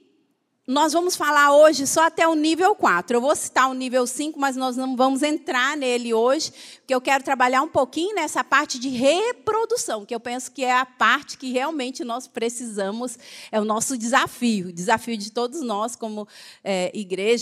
nós 0.66 0.94
vamos 0.94 1.14
falar 1.14 1.54
hoje 1.54 1.86
só 1.86 2.06
até 2.06 2.26
o 2.26 2.34
nível 2.34 2.74
4. 2.74 3.16
Eu 3.16 3.20
vou 3.20 3.36
citar 3.36 3.68
o 3.68 3.74
nível 3.74 4.06
5, 4.06 4.40
mas 4.40 4.56
nós 4.56 4.76
não 4.76 4.96
vamos 4.96 5.22
entrar 5.22 5.76
nele 5.76 6.14
hoje, 6.14 6.52
porque 6.78 6.94
eu 6.94 7.02
quero 7.02 7.22
trabalhar 7.22 7.60
um 7.60 7.68
pouquinho 7.68 8.14
nessa 8.14 8.42
parte 8.42 8.78
de 8.78 8.88
reprodução, 8.88 10.06
que 10.06 10.14
eu 10.14 10.20
penso 10.20 10.50
que 10.50 10.64
é 10.64 10.72
a 10.72 10.86
parte 10.86 11.36
que 11.36 11.52
realmente 11.52 12.02
nós 12.02 12.26
precisamos, 12.26 13.18
é 13.52 13.60
o 13.60 13.64
nosso 13.64 13.98
desafio, 13.98 14.68
o 14.68 14.72
desafio 14.72 15.18
de 15.18 15.30
todos 15.30 15.60
nós, 15.60 15.94
como 15.94 16.26
é, 16.62 16.90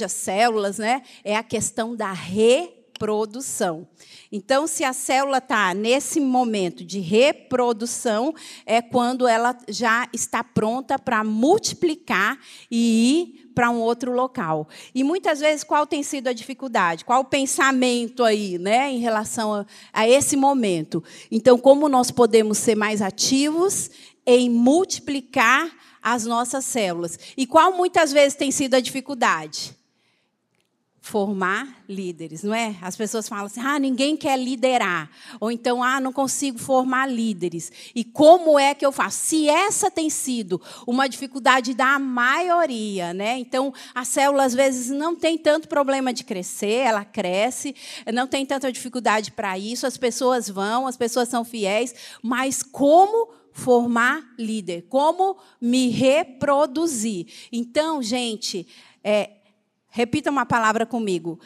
células, 0.09 0.79
né? 0.79 1.03
é 1.23 1.37
a 1.37 1.45
questão 1.45 1.95
da 1.95 2.13
reprodução 2.13 2.82
reprodução. 3.03 3.89
Então, 4.31 4.67
se 4.67 4.85
a 4.85 4.93
célula 4.93 5.39
está 5.39 5.75
nesse 5.75 6.21
momento 6.21 6.85
de 6.85 7.01
reprodução, 7.01 8.33
é 8.65 8.81
quando 8.81 9.27
ela 9.27 9.59
já 9.69 10.09
está 10.13 10.45
pronta 10.45 10.99
para 10.99 11.25
multiplicar 11.25 12.39
e 12.71 13.11
ir 13.11 13.51
para 13.55 13.71
um 13.71 13.81
outro 13.81 14.13
local. 14.13 14.69
E 14.95 15.03
muitas 15.03 15.41
vezes 15.41 15.65
qual 15.65 15.85
tem 15.85 16.03
sido 16.03 16.29
a 16.29 16.33
dificuldade? 16.33 17.05
Qual 17.05 17.21
o 17.21 17.25
pensamento 17.25 18.23
aí, 18.23 18.57
né, 18.57 18.91
em 18.91 19.01
relação 19.01 19.53
a, 19.53 19.67
a 19.93 20.09
esse 20.09 20.37
momento? 20.37 21.03
Então, 21.31 21.59
como 21.59 21.89
nós 21.89 22.11
podemos 22.11 22.57
ser 22.57 22.77
mais 22.77 23.03
ativos 23.03 23.91
em 24.25 24.49
multiplicar 24.49 25.71
as 26.01 26.25
nossas 26.25 26.65
células? 26.65 27.19
E 27.37 27.47
qual 27.47 27.77
muitas 27.77 28.13
vezes 28.13 28.37
tem 28.37 28.53
sido 28.53 28.75
a 28.75 28.81
dificuldade? 28.81 29.82
Formar 31.03 31.83
líderes, 31.89 32.45
não 32.45 32.55
é? 32.55 32.77
As 32.81 32.97
pessoas 32.97 33.29
falam 33.29 33.47
assim: 33.47 33.61
"Ah, 33.61 33.77
ninguém 33.77 34.17
quer 34.17 34.39
liderar", 34.39 35.11
ou 35.41 35.51
então: 35.51 35.83
"Ah, 35.83 36.01
não 36.01 36.13
consigo 36.13 36.59
formar 36.59 37.07
líderes". 37.11 37.73
E 37.93 38.05
como 38.05 38.57
é 38.57 38.73
que 38.73 38.87
eu 38.87 38.93
faço? 38.93 39.19
Se 39.19 39.49
essa 39.49 39.91
tem 39.91 40.09
sido 40.09 40.63
uma 40.87 41.09
dificuldade 41.09 41.75
da 41.75 41.99
maioria, 41.99 43.13
né? 43.13 43.37
Então, 43.37 43.75
a 43.93 44.05
célula 44.05 44.45
às 44.45 44.55
vezes 44.55 44.91
não 44.91 45.17
tem 45.17 45.37
tanto 45.37 45.67
problema 45.67 46.13
de 46.13 46.23
crescer, 46.23 46.87
ela 46.87 47.05
cresce, 47.05 47.75
não 48.15 48.29
tem 48.29 48.47
tanta 48.47 48.71
dificuldade 48.71 49.33
para 49.33 49.59
isso, 49.59 49.87
as 49.89 49.97
pessoas 49.97 50.49
vão, 50.49 50.87
as 50.87 50.97
pessoas 50.97 51.29
são 51.29 51.45
fiéis, 51.45 51.93
mas 52.23 52.63
como 52.63 53.29
formar 53.51 54.23
líder? 54.39 54.87
Como 54.89 55.37
me 55.61 55.89
reproduzir? 55.89 57.27
Então, 57.51 58.01
gente, 58.01 58.67
é, 59.03 59.42
Repita 59.95 60.31
uma 60.31 60.47
palavra 60.47 60.87
comigo. 60.87 61.39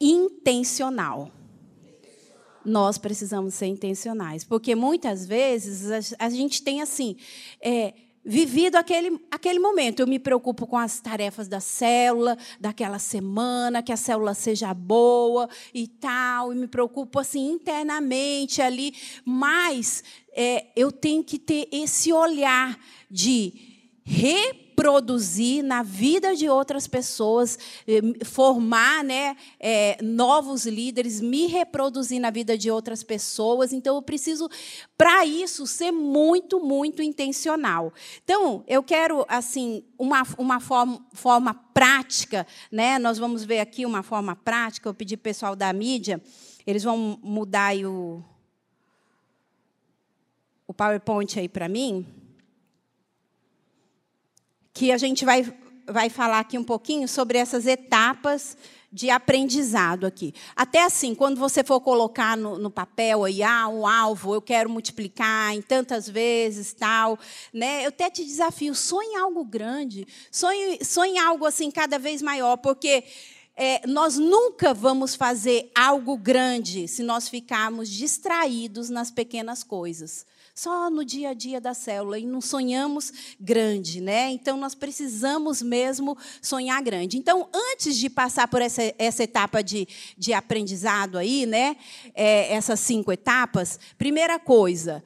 Intencional. 0.00 1.30
Nós 2.64 2.98
precisamos 2.98 3.54
ser 3.54 3.66
intencionais, 3.66 4.42
porque 4.42 4.74
muitas 4.74 5.24
vezes 5.24 6.12
a, 6.18 6.28
gente 6.28 6.60
tem 6.60 6.82
assim. 6.82 7.16
É, 7.62 7.94
vivido 8.24 8.74
aquele, 8.74 9.24
aquele 9.30 9.60
momento. 9.60 10.00
Eu 10.00 10.08
me 10.08 10.18
preocupo 10.18 10.66
com 10.66 10.76
as 10.76 11.00
tarefas 11.00 11.46
da 11.46 11.60
célula, 11.60 12.36
daquela 12.58 12.98
semana, 12.98 13.80
que 13.80 13.92
a 13.92 13.96
célula 13.96 14.34
seja 14.34 14.74
boa 14.74 15.48
e 15.72 15.86
tal, 15.86 16.52
e 16.52 16.56
me 16.56 16.66
preocupo 16.66 17.20
assim 17.20 17.52
internamente 17.52 18.60
ali, 18.60 18.92
mas 19.24 20.02
é, 20.32 20.66
eu 20.74 20.90
tenho 20.90 21.22
que 21.22 21.38
ter 21.38 21.68
esse 21.70 22.12
olhar 22.12 22.76
de 23.08 23.67
reproduzir 24.08 24.68
produzir 24.78 25.60
na 25.64 25.82
vida 25.82 26.36
de 26.36 26.48
outras 26.48 26.86
pessoas, 26.86 27.58
eh, 27.84 28.24
formar 28.24 29.02
né, 29.02 29.36
é, 29.58 30.00
novos 30.00 30.66
líderes, 30.66 31.20
me 31.20 31.48
reproduzir 31.48 32.20
na 32.20 32.30
vida 32.30 32.56
de 32.56 32.70
outras 32.70 33.02
pessoas. 33.02 33.72
Então, 33.72 33.96
eu 33.96 34.02
preciso, 34.02 34.48
para 34.96 35.26
isso, 35.26 35.66
ser 35.66 35.90
muito, 35.90 36.60
muito 36.60 37.02
intencional. 37.02 37.92
Então, 38.22 38.62
eu 38.68 38.80
quero, 38.80 39.26
assim, 39.28 39.82
uma, 39.98 40.22
uma 40.38 40.60
forma, 40.60 41.04
forma 41.12 41.54
prática, 41.74 42.46
né? 42.70 43.00
nós 43.00 43.18
vamos 43.18 43.44
ver 43.44 43.58
aqui 43.58 43.84
uma 43.84 44.04
forma 44.04 44.36
prática, 44.36 44.88
eu 44.88 44.94
pedi 44.94 45.16
para 45.16 45.22
o 45.22 45.24
pessoal 45.24 45.56
da 45.56 45.72
mídia, 45.72 46.22
eles 46.64 46.84
vão 46.84 47.18
mudar 47.20 47.74
o, 47.84 48.22
o 50.68 50.72
PowerPoint 50.72 51.36
aí 51.40 51.48
para 51.48 51.68
mim 51.68 52.17
que 54.78 54.92
a 54.92 54.96
gente 54.96 55.24
vai, 55.24 55.44
vai 55.88 56.08
falar 56.08 56.38
aqui 56.38 56.56
um 56.56 56.62
pouquinho 56.62 57.08
sobre 57.08 57.36
essas 57.36 57.66
etapas 57.66 58.56
de 58.92 59.10
aprendizado 59.10 60.06
aqui. 60.06 60.32
Até 60.54 60.84
assim, 60.84 61.16
quando 61.16 61.36
você 61.36 61.64
for 61.64 61.80
colocar 61.80 62.36
no, 62.36 62.56
no, 62.56 62.70
papel 62.70 63.24
aí, 63.24 63.42
ah, 63.42 63.66
um 63.66 63.84
alvo, 63.84 64.34
eu 64.34 64.40
quero 64.40 64.70
multiplicar 64.70 65.52
em 65.52 65.60
tantas 65.60 66.08
vezes, 66.08 66.72
tal, 66.74 67.18
né? 67.52 67.84
Eu 67.84 67.88
até 67.88 68.08
te 68.08 68.24
desafio, 68.24 68.72
sonhe 68.72 69.16
algo 69.16 69.44
grande, 69.44 70.06
sonhe, 70.30 70.78
sonhe 70.84 71.18
algo 71.18 71.44
assim 71.44 71.72
cada 71.72 71.98
vez 71.98 72.22
maior, 72.22 72.56
porque 72.58 73.02
é, 73.56 73.84
nós 73.84 74.16
nunca 74.16 74.72
vamos 74.72 75.16
fazer 75.16 75.72
algo 75.74 76.16
grande 76.16 76.86
se 76.86 77.02
nós 77.02 77.28
ficarmos 77.28 77.88
distraídos 77.88 78.88
nas 78.88 79.10
pequenas 79.10 79.64
coisas. 79.64 80.24
Só 80.58 80.90
no 80.90 81.04
dia 81.04 81.28
a 81.28 81.34
dia 81.34 81.60
da 81.60 81.72
célula 81.72 82.18
e 82.18 82.26
não 82.26 82.40
sonhamos 82.40 83.12
grande, 83.38 84.00
né? 84.00 84.28
Então 84.30 84.56
nós 84.56 84.74
precisamos 84.74 85.62
mesmo 85.62 86.18
sonhar 86.42 86.82
grande. 86.82 87.16
Então, 87.16 87.48
antes 87.54 87.96
de 87.96 88.10
passar 88.10 88.48
por 88.48 88.60
essa, 88.60 88.82
essa 88.98 89.22
etapa 89.22 89.62
de, 89.62 89.86
de 90.16 90.32
aprendizado 90.32 91.16
aí, 91.16 91.46
né? 91.46 91.76
É, 92.12 92.52
essas 92.52 92.80
cinco 92.80 93.12
etapas, 93.12 93.78
primeira 93.96 94.36
coisa, 94.36 95.04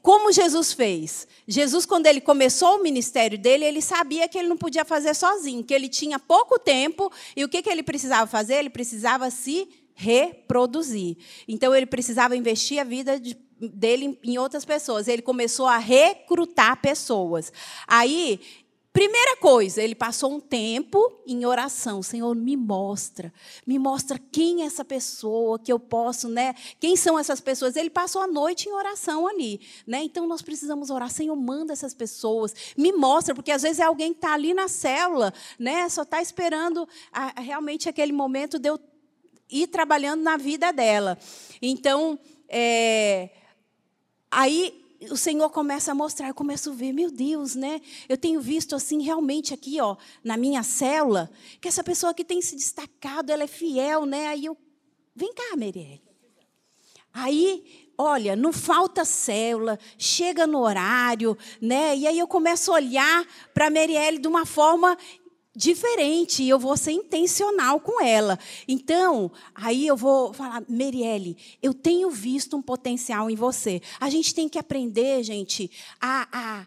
como 0.00 0.30
Jesus 0.30 0.72
fez. 0.72 1.26
Jesus, 1.48 1.84
quando 1.84 2.06
ele 2.06 2.20
começou 2.20 2.76
o 2.76 2.82
ministério 2.84 3.36
dele, 3.36 3.64
ele 3.64 3.82
sabia 3.82 4.28
que 4.28 4.38
ele 4.38 4.46
não 4.46 4.56
podia 4.56 4.84
fazer 4.84 5.14
sozinho, 5.14 5.64
que 5.64 5.74
ele 5.74 5.88
tinha 5.88 6.16
pouco 6.16 6.60
tempo 6.60 7.10
e 7.34 7.42
o 7.42 7.48
que, 7.48 7.60
que 7.60 7.68
ele 7.68 7.82
precisava 7.82 8.30
fazer? 8.30 8.54
Ele 8.54 8.70
precisava 8.70 9.28
se 9.32 9.68
reproduzir. 9.94 11.16
Então, 11.46 11.74
ele 11.74 11.86
precisava 11.86 12.36
investir 12.36 12.78
a 12.78 12.84
vida 12.84 13.18
de, 13.18 13.36
dele 13.58 14.18
em 14.22 14.38
outras 14.38 14.64
pessoas. 14.64 15.08
Ele 15.08 15.22
começou 15.22 15.66
a 15.66 15.78
recrutar 15.78 16.80
pessoas. 16.80 17.52
Aí, 17.86 18.40
Primeira 18.92 19.38
coisa, 19.38 19.82
ele 19.82 19.94
passou 19.94 20.30
um 20.34 20.38
tempo 20.38 21.22
em 21.26 21.46
oração. 21.46 22.02
Senhor, 22.02 22.34
me 22.34 22.58
mostra. 22.58 23.32
Me 23.66 23.78
mostra 23.78 24.20
quem 24.30 24.62
é 24.62 24.66
essa 24.66 24.84
pessoa 24.84 25.58
que 25.58 25.72
eu 25.72 25.80
posso, 25.80 26.28
né? 26.28 26.54
Quem 26.78 26.94
são 26.94 27.18
essas 27.18 27.40
pessoas? 27.40 27.74
Ele 27.74 27.88
passou 27.88 28.20
a 28.20 28.26
noite 28.26 28.68
em 28.68 28.72
oração 28.72 29.26
ali, 29.26 29.62
né? 29.86 30.02
Então 30.02 30.26
nós 30.26 30.42
precisamos 30.42 30.90
orar. 30.90 31.10
Senhor, 31.10 31.34
manda 31.34 31.72
essas 31.72 31.94
pessoas. 31.94 32.54
Me 32.76 32.92
mostra, 32.92 33.34
porque 33.34 33.50
às 33.50 33.62
vezes 33.62 33.80
é 33.80 33.84
alguém 33.84 34.12
que 34.12 34.18
está 34.18 34.34
ali 34.34 34.52
na 34.52 34.68
célula, 34.68 35.32
né? 35.58 35.88
Só 35.88 36.02
está 36.02 36.20
esperando 36.20 36.86
a, 37.10 37.40
realmente 37.40 37.88
aquele 37.88 38.12
momento 38.12 38.58
de 38.58 38.68
eu 38.68 38.78
ir 39.52 39.66
trabalhando 39.66 40.22
na 40.22 40.36
vida 40.36 40.72
dela. 40.72 41.18
Então, 41.60 42.18
é, 42.48 43.30
aí 44.30 44.82
o 45.10 45.16
Senhor 45.16 45.50
começa 45.50 45.92
a 45.92 45.94
mostrar, 45.94 46.28
eu 46.28 46.34
começo 46.34 46.70
a 46.70 46.74
ver, 46.74 46.92
meu 46.92 47.10
Deus, 47.10 47.54
né? 47.54 47.80
Eu 48.08 48.16
tenho 48.16 48.40
visto 48.40 48.74
assim 48.74 49.02
realmente 49.02 49.52
aqui, 49.52 49.80
ó, 49.80 49.96
na 50.22 50.36
minha 50.36 50.62
célula, 50.62 51.30
que 51.60 51.68
essa 51.68 51.82
pessoa 51.82 52.14
que 52.14 52.24
tem 52.24 52.40
se 52.40 52.54
destacado, 52.54 53.30
ela 53.30 53.42
é 53.42 53.48
fiel, 53.48 54.06
né? 54.06 54.28
Aí 54.28 54.44
eu, 54.44 54.56
vem 55.14 55.32
cá, 55.34 55.56
Merielle. 55.56 56.02
Aí, 57.12 57.92
olha, 57.98 58.34
não 58.34 58.52
falta 58.52 59.04
célula, 59.04 59.78
chega 59.98 60.46
no 60.46 60.60
horário, 60.60 61.36
né? 61.60 61.96
E 61.96 62.06
aí 62.06 62.18
eu 62.18 62.26
começo 62.26 62.70
a 62.70 62.76
olhar 62.76 63.26
para 63.52 63.66
a 63.66 63.70
Merielle 63.70 64.18
de 64.18 64.28
uma 64.28 64.46
forma 64.46 64.96
diferente 65.54 66.42
e 66.42 66.48
eu 66.48 66.58
vou 66.58 66.76
ser 66.76 66.92
intencional 66.92 67.78
com 67.80 68.02
ela. 68.02 68.38
Então, 68.66 69.30
aí 69.54 69.86
eu 69.86 69.96
vou 69.96 70.32
falar, 70.32 70.62
Merielle, 70.68 71.36
eu 71.62 71.74
tenho 71.74 72.10
visto 72.10 72.56
um 72.56 72.62
potencial 72.62 73.30
em 73.30 73.36
você. 73.36 73.80
A 74.00 74.08
gente 74.08 74.34
tem 74.34 74.48
que 74.48 74.58
aprender, 74.58 75.22
gente, 75.22 75.70
a, 76.00 76.28
a 76.32 76.66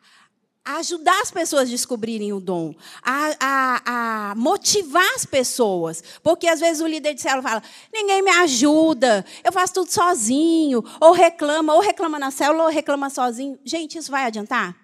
ajudar 0.65 1.22
as 1.22 1.30
pessoas 1.30 1.68
a 1.68 1.72
descobrirem 1.72 2.34
o 2.34 2.39
dom, 2.39 2.74
a, 3.04 4.32
a, 4.32 4.36
motivar 4.36 5.08
as 5.15 5.25
pessoas. 5.25 6.04
Porque 6.24 6.48
às 6.48 6.60
vezes 6.60 6.82
o 6.82 6.88
líder 6.88 7.13
de 7.13 7.22
célula 7.22 7.44
fala: 7.44 7.63
ninguém 7.94 8.22
me 8.22 8.32
ajuda, 8.32 9.24
eu 9.44 9.51
faço 9.51 9.75
tudo 9.75 9.92
sozinho, 9.92 10.84
ou 11.00 11.12
reclama, 11.12 11.74
ou 11.74 11.82
reclama 11.82 12.18
na 12.18 12.32
célula, 12.32 12.63
ou 12.63 12.70
reclama 12.70 13.10
sozinho. 13.10 13.60
Gente, 13.63 13.98
isso 13.98 14.12
vai 14.12 14.25
adiantar? 14.25 14.75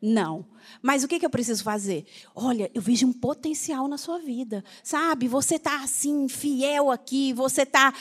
Não. 0.00 0.46
Mas 0.82 1.04
o 1.04 1.08
que, 1.08 1.18
que 1.18 1.26
eu 1.26 1.30
preciso 1.30 1.62
fazer? 1.62 2.06
Olha, 2.34 2.70
eu 2.74 2.80
vejo 2.80 3.06
um 3.06 3.12
potencial 3.12 3.86
na 3.86 3.98
sua 3.98 4.18
vida, 4.18 4.64
sabe? 4.82 5.28
Você 5.28 5.56
está 5.56 5.82
assim 5.82 6.26
fiel 6.28 6.90
aqui, 6.90 7.32
você 7.32 7.66
tá, 7.66 7.92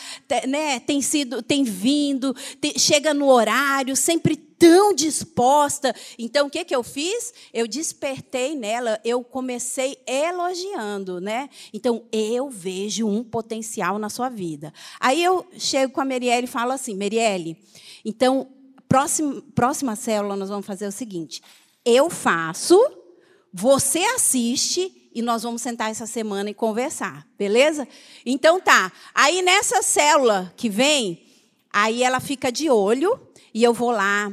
né? 0.47 0.79
Tem 0.79 1.01
sido, 1.01 1.41
tem 1.41 1.63
vindo, 1.63 2.33
tem, 2.61 2.77
chega 2.77 3.13
no 3.13 3.27
horário, 3.27 3.95
sempre 3.95 4.37
tão 4.37 4.93
disposta. 4.93 5.93
Então, 6.17 6.47
o 6.47 6.49
que, 6.49 6.63
que 6.63 6.75
eu 6.75 6.83
fiz? 6.83 7.33
Eu 7.53 7.67
despertei 7.67 8.55
nela, 8.55 8.99
eu 9.03 9.23
comecei 9.23 9.97
elogiando, 10.07 11.19
né? 11.19 11.49
Então, 11.73 12.03
eu 12.11 12.49
vejo 12.49 13.07
um 13.07 13.23
potencial 13.23 13.99
na 13.99 14.09
sua 14.09 14.29
vida. 14.29 14.73
Aí 14.99 15.21
eu 15.21 15.45
chego 15.57 15.93
com 15.93 16.01
a 16.01 16.05
Merielle 16.05 16.45
e 16.45 16.47
falo 16.47 16.71
assim, 16.71 16.95
Merielle, 16.95 17.57
então, 18.05 18.47
próxima, 18.87 19.41
próxima 19.53 19.95
célula 19.97 20.37
nós 20.37 20.49
vamos 20.49 20.65
fazer 20.65 20.87
o 20.87 20.91
seguinte 20.91 21.41
eu 21.85 22.09
faço, 22.09 22.79
você 23.53 23.99
assiste 23.99 25.09
e 25.13 25.21
nós 25.21 25.43
vamos 25.43 25.61
sentar 25.61 25.89
essa 25.89 26.05
semana 26.05 26.49
e 26.49 26.53
conversar, 26.53 27.27
beleza? 27.37 27.87
Então 28.25 28.59
tá. 28.59 28.91
Aí 29.13 29.41
nessa 29.41 29.81
célula 29.81 30.53
que 30.55 30.69
vem, 30.69 31.25
aí 31.71 32.03
ela 32.03 32.19
fica 32.19 32.51
de 32.51 32.69
olho 32.69 33.19
e 33.53 33.63
eu 33.63 33.73
vou 33.73 33.91
lá, 33.91 34.31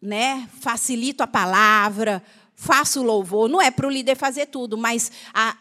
né? 0.00 0.48
Facilito 0.60 1.22
a 1.22 1.26
palavra, 1.26 2.22
faço 2.60 3.04
louvor. 3.04 3.48
Não 3.48 3.62
é 3.62 3.70
para 3.70 3.86
o 3.86 3.90
líder 3.90 4.16
fazer 4.16 4.46
tudo, 4.46 4.76
mas 4.76 5.12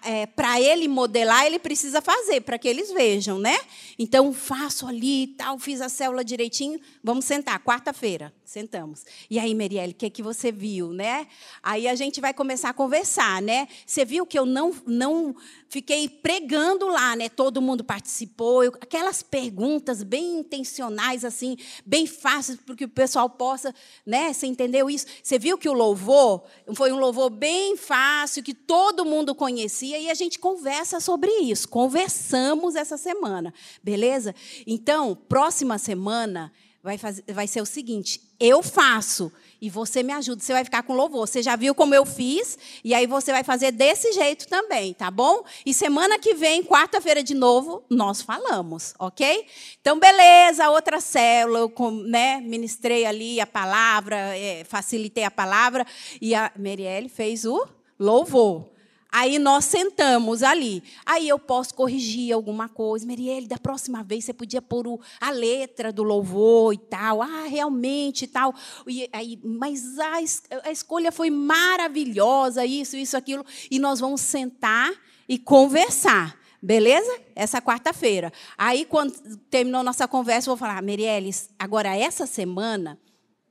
é, 0.04 0.26
para 0.26 0.60
ele 0.60 0.88
modelar, 0.88 1.46
ele 1.46 1.60
precisa 1.60 2.02
fazer, 2.02 2.42
para 2.42 2.58
que 2.58 2.68
eles 2.68 2.92
vejam, 2.92 3.38
né? 3.38 3.56
Então, 4.00 4.34
faço 4.34 4.88
ali 4.88 5.24
e 5.24 5.28
tal, 5.28 5.60
fiz 5.60 5.80
a 5.80 5.90
célula 5.90 6.26
direitinho, 6.26 6.80
vamos 7.04 7.26
sentar, 7.26 7.64
quarta-feira, 7.64 8.34
sentamos. 8.44 9.06
E 9.30 9.38
aí, 9.38 9.54
Merielle, 9.54 9.92
o 9.92 9.96
que, 9.96 10.08
é 10.08 10.10
que 10.10 10.24
você 10.24 10.52
viu, 10.52 10.92
né? 10.92 11.28
Aí 11.62 11.88
a 11.88 11.94
gente 11.94 12.20
vai 12.20 12.34
começar 12.34 12.70
a 12.70 12.74
conversar, 12.74 13.44
né? 13.44 13.68
Você 13.86 14.04
viu 14.04 14.26
que 14.26 14.38
eu 14.38 14.46
não, 14.46 14.74
não 14.88 15.36
fiquei 15.70 16.10
pregando 16.10 16.88
lá, 16.88 17.16
né? 17.16 17.30
Todo 17.30 17.62
mundo 17.62 17.84
participou. 17.84 18.64
Eu, 18.64 18.72
aquelas 18.82 19.22
perguntas 19.22 20.02
bem 20.02 20.40
intencionais, 20.40 21.24
assim, 21.24 21.58
bem 21.86 22.08
fáceis, 22.08 22.58
para 22.60 22.76
que 22.76 22.86
o 22.86 22.90
pessoal 22.90 23.30
possa, 23.30 23.74
né? 24.04 24.34
Você 24.34 24.48
entendeu 24.48 24.90
isso? 24.90 25.06
Você 25.22 25.38
viu 25.38 25.60
que 25.60 25.70
o 25.70 25.74
louvor 25.74 26.44
foi 26.74 26.87
um 26.92 27.00
louvor 27.00 27.30
bem 27.30 27.76
fácil, 27.76 28.44
que 28.44 28.54
todo 28.54 29.06
mundo 29.06 29.34
conhecia, 29.34 30.00
e 30.00 30.10
a 30.10 30.14
gente 30.14 30.40
conversa 30.40 31.00
sobre 31.00 31.30
isso. 31.42 31.68
Conversamos 31.68 32.76
essa 32.76 32.98
semana, 32.98 33.54
beleza? 33.84 34.34
Então, 34.66 35.16
próxima 35.28 35.78
semana 35.78 36.52
vai, 36.84 36.98
fazer, 36.98 37.24
vai 37.28 37.48
ser 37.48 37.62
o 37.62 37.66
seguinte: 37.66 38.22
eu 38.40 38.64
faço 38.64 39.32
e 39.62 39.70
você 39.70 40.04
me 40.04 40.14
ajuda. 40.14 40.42
Você 40.42 40.54
vai 40.54 40.64
ficar 40.64 40.84
com 40.84 40.94
louvor. 40.94 41.28
Você 41.28 41.42
já 41.42 41.56
viu 41.56 41.74
como 41.74 41.94
eu 41.94 42.06
fiz, 42.06 42.58
e 42.84 42.94
aí 42.94 43.08
você 43.08 43.32
vai 43.32 43.44
fazer 43.44 43.72
desse 43.72 44.14
jeito 44.14 44.48
também, 44.48 44.94
tá 44.94 45.10
bom? 45.10 45.44
E 45.66 45.74
semana 45.74 46.20
que 46.20 46.34
vem, 46.34 46.64
quarta-feira 46.64 47.24
de 47.24 47.34
novo, 47.34 47.84
nós 47.90 48.22
falamos, 48.22 48.94
ok? 49.00 49.46
Então, 49.82 50.00
beleza, 50.00 50.70
outra 50.70 51.00
célula, 51.00 51.60
eu 51.60 51.92
né, 51.92 52.40
ministrei 52.42 53.06
ali 53.06 53.40
a 53.40 53.48
palavra, 53.48 54.38
é, 54.38 54.64
facilitei 54.64 55.24
a 55.24 55.32
palavra, 55.32 55.86
e 56.22 56.36
a 56.36 56.52
Merielle 56.56 57.10
fez 57.10 57.46
o 57.46 57.68
louvor. 58.00 58.77
Aí 59.20 59.40
nós 59.40 59.66
sentamos 59.66 60.44
ali. 60.44 60.84
Aí 61.04 61.28
eu 61.28 61.40
posso 61.40 61.74
corrigir 61.74 62.32
alguma 62.32 62.70
coisa. 62.70 63.04
Merielle, 63.04 63.48
da 63.48 63.58
próxima 63.58 64.04
vez 64.04 64.26
você 64.26 64.32
podia 64.32 64.62
pôr 64.62 64.86
o, 64.86 65.02
a 65.20 65.32
letra 65.32 65.92
do 65.92 66.04
louvor 66.04 66.72
e 66.72 66.78
tal. 66.78 67.24
Ah, 67.24 67.48
realmente 67.48 68.26
e 68.26 68.28
tal. 68.28 68.54
E, 68.86 69.10
aí, 69.12 69.40
mas 69.44 69.98
a, 69.98 70.18
a 70.66 70.72
escolha 70.72 71.12
foi 71.12 71.32
maravilhosa, 71.32 72.64
isso, 72.64 72.96
isso, 72.96 73.18
aquilo. 73.18 73.44
E 73.72 73.80
nós 73.80 74.00
vamos 74.00 74.22
sentar 74.22 74.94
e 75.28 75.40
conversar. 75.40 76.38
Beleza? 76.62 77.12
Essa 77.36 77.60
quarta-feira. 77.60 78.32
Aí, 78.56 78.86
quando 78.86 79.14
terminou 79.50 79.82
nossa 79.82 80.08
conversa, 80.08 80.48
eu 80.48 80.56
vou 80.56 80.58
falar, 80.58 80.80
Merielle, 80.84 81.34
agora 81.58 81.98
essa 81.98 82.28
semana 82.28 83.00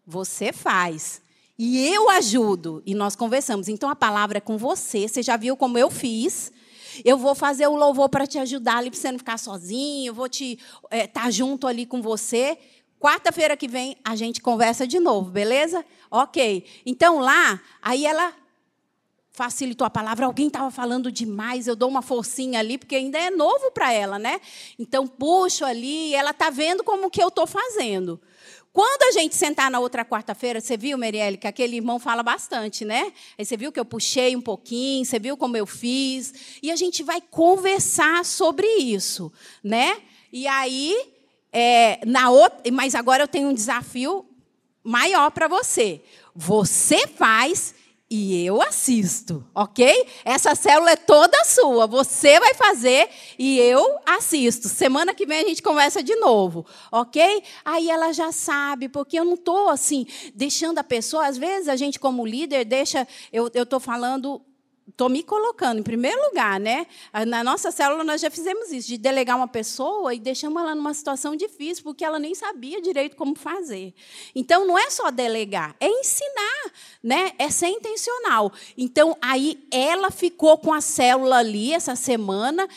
você 0.06 0.52
faz. 0.52 1.25
E 1.58 1.88
eu 1.88 2.10
ajudo. 2.10 2.82
E 2.84 2.94
nós 2.94 3.16
conversamos. 3.16 3.68
Então 3.68 3.88
a 3.88 3.96
palavra 3.96 4.38
é 4.38 4.40
com 4.40 4.58
você. 4.58 5.08
Você 5.08 5.22
já 5.22 5.36
viu 5.36 5.56
como 5.56 5.78
eu 5.78 5.90
fiz. 5.90 6.52
Eu 7.04 7.16
vou 7.18 7.34
fazer 7.34 7.66
o 7.66 7.76
louvor 7.76 8.08
para 8.08 8.26
te 8.26 8.38
ajudar 8.38 8.78
ali, 8.78 8.90
para 8.90 8.98
você 8.98 9.12
não 9.12 9.18
ficar 9.18 9.38
sozinho. 9.38 10.10
Eu 10.10 10.14
vou 10.14 10.28
te 10.28 10.52
estar 10.52 10.96
é, 10.96 11.06
tá 11.06 11.30
junto 11.30 11.66
ali 11.66 11.86
com 11.86 12.00
você. 12.02 12.58
Quarta-feira 12.98 13.56
que 13.56 13.68
vem 13.68 13.96
a 14.04 14.16
gente 14.16 14.40
conversa 14.40 14.86
de 14.86 14.98
novo, 14.98 15.30
beleza? 15.30 15.84
Ok. 16.10 16.64
Então 16.84 17.18
lá, 17.18 17.60
aí 17.82 18.06
ela 18.06 18.32
facilitou 19.30 19.86
a 19.86 19.90
palavra. 19.90 20.24
Alguém 20.24 20.46
estava 20.46 20.70
falando 20.70 21.12
demais, 21.12 21.66
eu 21.66 21.76
dou 21.76 21.90
uma 21.90 22.00
forcinha 22.00 22.58
ali, 22.58 22.78
porque 22.78 22.96
ainda 22.96 23.18
é 23.18 23.30
novo 23.30 23.70
para 23.70 23.92
ela, 23.92 24.18
né? 24.18 24.40
Então 24.78 25.06
puxo 25.06 25.64
ali, 25.64 26.14
ela 26.14 26.30
está 26.30 26.48
vendo 26.48 26.82
como 26.82 27.10
que 27.10 27.22
eu 27.22 27.28
estou 27.28 27.46
fazendo. 27.46 28.18
Quando 28.76 29.04
a 29.04 29.10
gente 29.10 29.34
sentar 29.34 29.70
na 29.70 29.80
outra 29.80 30.04
quarta-feira, 30.04 30.60
você 30.60 30.76
viu, 30.76 30.98
Merielle, 30.98 31.38
que 31.38 31.46
aquele 31.46 31.76
irmão 31.76 31.98
fala 31.98 32.22
bastante, 32.22 32.84
né? 32.84 33.10
Aí 33.38 33.42
você 33.42 33.56
viu 33.56 33.72
que 33.72 33.80
eu 33.80 33.86
puxei 33.86 34.36
um 34.36 34.40
pouquinho, 34.42 35.02
você 35.02 35.18
viu 35.18 35.34
como 35.34 35.56
eu 35.56 35.64
fiz, 35.64 36.58
e 36.62 36.70
a 36.70 36.76
gente 36.76 37.02
vai 37.02 37.22
conversar 37.22 38.22
sobre 38.22 38.66
isso, 38.66 39.32
né? 39.64 39.96
E 40.30 40.46
aí, 40.46 40.94
é, 41.50 42.00
na 42.04 42.28
outra, 42.28 42.70
mas 42.70 42.94
agora 42.94 43.22
eu 43.22 43.28
tenho 43.28 43.48
um 43.48 43.54
desafio 43.54 44.26
maior 44.84 45.30
para 45.30 45.48
você. 45.48 46.02
Você 46.34 47.06
faz 47.06 47.74
e 48.08 48.46
eu 48.46 48.62
assisto, 48.62 49.44
ok? 49.52 50.06
Essa 50.24 50.54
célula 50.54 50.92
é 50.92 50.96
toda 50.96 51.44
sua. 51.44 51.88
Você 51.88 52.38
vai 52.38 52.54
fazer 52.54 53.08
e 53.36 53.58
eu 53.58 53.98
assisto. 54.06 54.68
Semana 54.68 55.12
que 55.12 55.26
vem 55.26 55.40
a 55.40 55.48
gente 55.48 55.60
conversa 55.60 56.00
de 56.04 56.14
novo, 56.14 56.64
ok? 56.92 57.42
Aí 57.64 57.90
ela 57.90 58.12
já 58.12 58.30
sabe, 58.30 58.88
porque 58.88 59.18
eu 59.18 59.24
não 59.24 59.34
estou 59.34 59.68
assim, 59.68 60.06
deixando 60.32 60.78
a 60.78 60.84
pessoa. 60.84 61.26
Às 61.26 61.36
vezes 61.36 61.68
a 61.68 61.74
gente, 61.74 61.98
como 61.98 62.24
líder, 62.24 62.64
deixa. 62.64 63.08
Eu 63.32 63.48
estou 63.48 63.80
falando 63.80 64.40
estou 64.88 65.08
me 65.08 65.22
colocando 65.22 65.80
em 65.80 65.82
primeiro 65.82 66.20
lugar, 66.28 66.60
né? 66.60 66.86
Na 67.26 67.42
nossa 67.42 67.70
célula 67.70 68.04
nós 68.04 68.20
já 68.20 68.30
fizemos 68.30 68.70
isso, 68.70 68.88
de 68.88 68.96
delegar 68.96 69.36
uma 69.36 69.48
pessoa 69.48 70.14
e 70.14 70.18
deixamos 70.18 70.62
ela 70.62 70.74
numa 70.74 70.94
situação 70.94 71.34
difícil, 71.34 71.82
porque 71.82 72.04
ela 72.04 72.18
nem 72.18 72.34
sabia 72.34 72.80
direito 72.80 73.16
como 73.16 73.34
fazer. 73.34 73.92
Então 74.34 74.66
não 74.66 74.78
é 74.78 74.88
só 74.90 75.10
delegar, 75.10 75.74
é 75.80 75.88
ensinar, 75.88 76.72
né? 77.02 77.32
É 77.38 77.50
ser 77.50 77.68
intencional. 77.68 78.52
Então 78.76 79.16
aí 79.20 79.66
ela 79.70 80.10
ficou 80.10 80.56
com 80.56 80.72
a 80.72 80.80
célula 80.80 81.38
ali 81.38 81.72
essa 81.72 81.96
semana. 81.96 82.68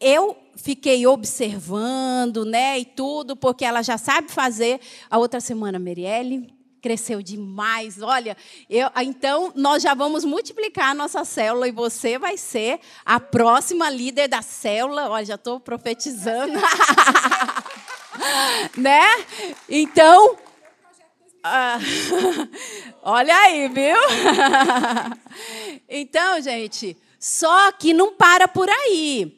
Eu 0.00 0.36
fiquei 0.54 1.06
observando, 1.06 2.44
né, 2.44 2.78
e 2.78 2.84
tudo, 2.84 3.34
porque 3.34 3.64
ela 3.64 3.82
já 3.82 3.98
sabe 3.98 4.30
fazer. 4.30 4.80
A 5.08 5.18
outra 5.18 5.40
semana, 5.40 5.78
Merielle, 5.78 6.52
cresceu 6.80 7.22
demais. 7.22 8.00
Olha, 8.00 8.36
eu, 8.68 8.90
então 9.02 9.52
nós 9.54 9.82
já 9.82 9.94
vamos 9.94 10.24
multiplicar 10.24 10.90
a 10.90 10.94
nossa 10.94 11.24
célula 11.24 11.68
e 11.68 11.72
você 11.72 12.18
vai 12.18 12.36
ser 12.36 12.80
a 13.04 13.20
próxima 13.20 13.90
líder 13.90 14.28
da 14.28 14.42
célula. 14.42 15.08
Olha, 15.08 15.24
já 15.24 15.34
estou 15.34 15.60
profetizando. 15.60 16.58
né? 18.76 19.04
Então. 19.68 20.36
Uh, 21.38 22.48
olha 23.02 23.34
aí, 23.34 23.68
viu? 23.68 23.96
então, 25.88 26.40
gente, 26.40 26.96
só 27.18 27.72
que 27.72 27.94
não 27.94 28.14
para 28.14 28.48
por 28.48 28.68
aí. 28.68 29.37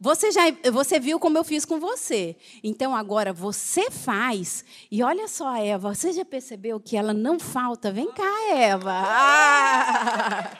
Você 0.00 0.30
já 0.30 0.42
você 0.72 1.00
viu 1.00 1.18
como 1.18 1.36
eu 1.36 1.42
fiz 1.42 1.64
com 1.64 1.80
você. 1.80 2.36
Então 2.62 2.94
agora 2.94 3.32
você 3.32 3.90
faz. 3.90 4.64
E 4.90 5.02
olha 5.02 5.26
só, 5.26 5.56
Eva, 5.56 5.92
você 5.92 6.12
já 6.12 6.24
percebeu 6.24 6.78
que 6.78 6.96
ela 6.96 7.12
não 7.12 7.38
falta? 7.40 7.90
Vem 7.90 8.12
cá, 8.12 8.54
Eva. 8.54 8.92
Ah! 8.94 10.50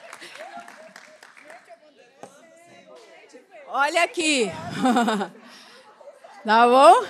Olha 3.69 4.03
aqui. 4.03 4.51
tá 6.45 6.67
bom? 6.67 7.07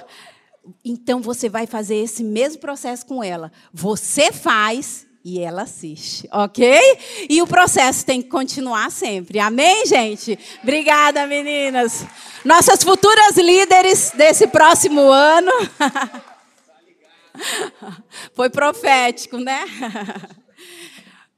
Então 0.85 1.23
você 1.23 1.49
vai 1.49 1.67
fazer 1.67 1.97
esse 1.97 2.23
mesmo 2.23 2.61
processo 2.61 3.07
com 3.07 3.25
ela. 3.25 3.51
Você 3.73 4.31
faz 4.33 5.08
e 5.29 5.41
ela 5.41 5.62
assiste, 5.62 6.27
ok? 6.33 6.81
E 7.29 7.43
o 7.43 7.47
processo 7.47 8.07
tem 8.07 8.23
que 8.23 8.29
continuar 8.29 8.91
sempre. 8.91 9.38
Amém, 9.38 9.85
gente? 9.85 10.38
Obrigada, 10.62 11.27
meninas. 11.27 12.07
Nossas 12.45 12.83
futuras 12.83 13.37
líderes 13.37 14.12
desse 14.14 14.47
próximo 14.47 15.03
ano. 15.03 15.53
Foi 18.33 18.49
profético, 18.49 19.37
né? 19.37 19.67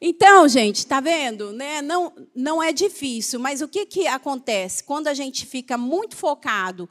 Então, 0.01 0.49
gente, 0.49 0.87
tá 0.87 1.01
vendo? 1.01 1.53
Né? 1.53 1.83
Não, 1.83 2.13
não 2.35 2.63
é 2.63 2.73
difícil, 2.73 3.39
mas 3.41 3.61
o 3.61 3.69
que, 3.69 3.85
que 3.85 4.07
acontece? 4.07 4.85
Quando 4.85 5.09
a 5.09 5.15
gente 5.15 5.45
fica 5.45 5.77
muito 5.77 6.17
focado 6.17 6.89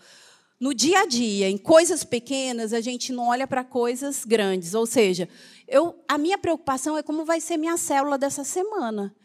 no 0.60 0.74
dia 0.74 1.00
a 1.00 1.06
dia, 1.06 1.50
em 1.50 1.58
coisas 1.58 2.04
pequenas, 2.04 2.74
a 2.74 2.82
gente 2.82 3.14
não 3.14 3.30
olha 3.30 3.48
para 3.48 3.64
coisas 3.64 4.26
grandes. 4.26 4.74
Ou 4.74 4.86
seja, 4.86 5.30
eu, 5.70 5.96
a 6.08 6.18
minha 6.18 6.38
preocupação 6.38 6.98
é 6.98 7.04
como 7.04 7.24
vai 7.24 7.40
ser 7.40 7.58
minha 7.58 7.78
célula 7.78 8.18
dessa 8.18 8.44
semana. 8.44 9.16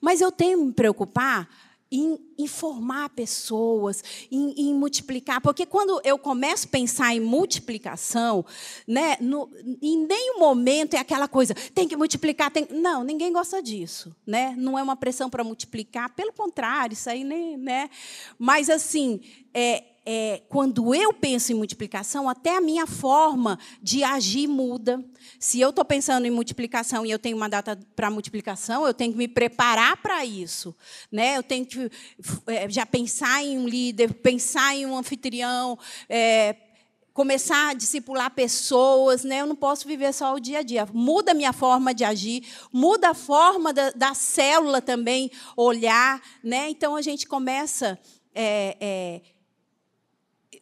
Mas 0.00 0.20
eu 0.20 0.30
tenho 0.30 0.58
que 0.58 0.64
me 0.66 0.72
preocupar 0.72 1.48
em 1.90 2.18
informar 2.36 3.08
pessoas, 3.10 4.02
em, 4.30 4.52
em, 4.56 4.74
multiplicar. 4.74 5.40
Porque 5.40 5.64
quando 5.64 6.00
eu 6.04 6.18
começo 6.18 6.66
a 6.66 6.70
pensar 6.70 7.14
em 7.14 7.20
multiplicação, 7.20 8.44
né, 8.86 9.16
no, 9.20 9.48
em 9.80 10.04
nenhum 10.04 10.40
momento 10.40 10.94
é 10.94 10.98
aquela 10.98 11.28
coisa, 11.28 11.54
tem 11.72 11.86
que 11.86 11.96
multiplicar. 11.96 12.50
Tem... 12.50 12.66
Não, 12.70 13.04
ninguém 13.04 13.32
gosta 13.32 13.62
disso. 13.62 14.14
Né? 14.26 14.54
Não 14.58 14.78
é 14.78 14.82
uma 14.82 14.96
pressão 14.96 15.30
para 15.30 15.44
multiplicar, 15.44 16.12
pelo 16.14 16.32
contrário, 16.32 16.94
isso 16.94 17.08
aí 17.08 17.22
nem. 17.22 17.56
Né? 17.56 17.88
Mas, 18.38 18.68
assim, 18.68 19.20
é, 19.52 19.84
é, 20.06 20.42
quando 20.48 20.94
eu 20.94 21.12
penso 21.14 21.50
em 21.50 21.54
multiplicação, 21.54 22.28
até 22.28 22.56
a 22.56 22.60
minha 22.60 22.86
forma 22.86 23.58
de 23.82 24.04
agir 24.04 24.46
muda. 24.46 25.02
Se 25.38 25.60
eu 25.60 25.70
estou 25.70 25.84
pensando 25.84 26.26
em 26.26 26.30
multiplicação 26.30 27.06
e 27.06 27.10
eu 27.10 27.18
tenho 27.18 27.36
uma 27.36 27.48
data 27.48 27.78
para 27.96 28.10
multiplicação, 28.10 28.86
eu 28.86 28.92
tenho 28.92 29.12
que 29.12 29.18
me 29.18 29.28
preparar 29.28 29.96
para 29.96 30.24
isso. 30.24 30.76
Né? 31.10 31.38
Eu 31.38 31.42
tenho 31.42 31.64
que 31.64 31.90
é, 32.46 32.68
já 32.68 32.84
pensar 32.84 33.42
em 33.42 33.58
um 33.58 33.66
líder, 33.66 34.12
pensar 34.14 34.76
em 34.76 34.84
um 34.84 34.96
anfitrião, 34.96 35.78
é, 36.06 36.56
começar 37.14 37.70
a 37.70 37.74
discipular 37.74 38.30
pessoas. 38.30 39.24
Né? 39.24 39.40
Eu 39.40 39.46
não 39.46 39.56
posso 39.56 39.88
viver 39.88 40.12
só 40.12 40.34
o 40.34 40.40
dia 40.40 40.58
a 40.58 40.62
dia. 40.62 40.86
Muda 40.92 41.30
a 41.30 41.34
minha 41.34 41.52
forma 41.54 41.94
de 41.94 42.04
agir, 42.04 42.46
muda 42.70 43.10
a 43.10 43.14
forma 43.14 43.72
da, 43.72 43.90
da 43.90 44.12
célula 44.12 44.82
também 44.82 45.30
olhar. 45.56 46.20
Né? 46.42 46.68
Então, 46.68 46.94
a 46.94 47.00
gente 47.00 47.26
começa... 47.26 47.98
É, 48.36 48.76
é, 48.80 49.33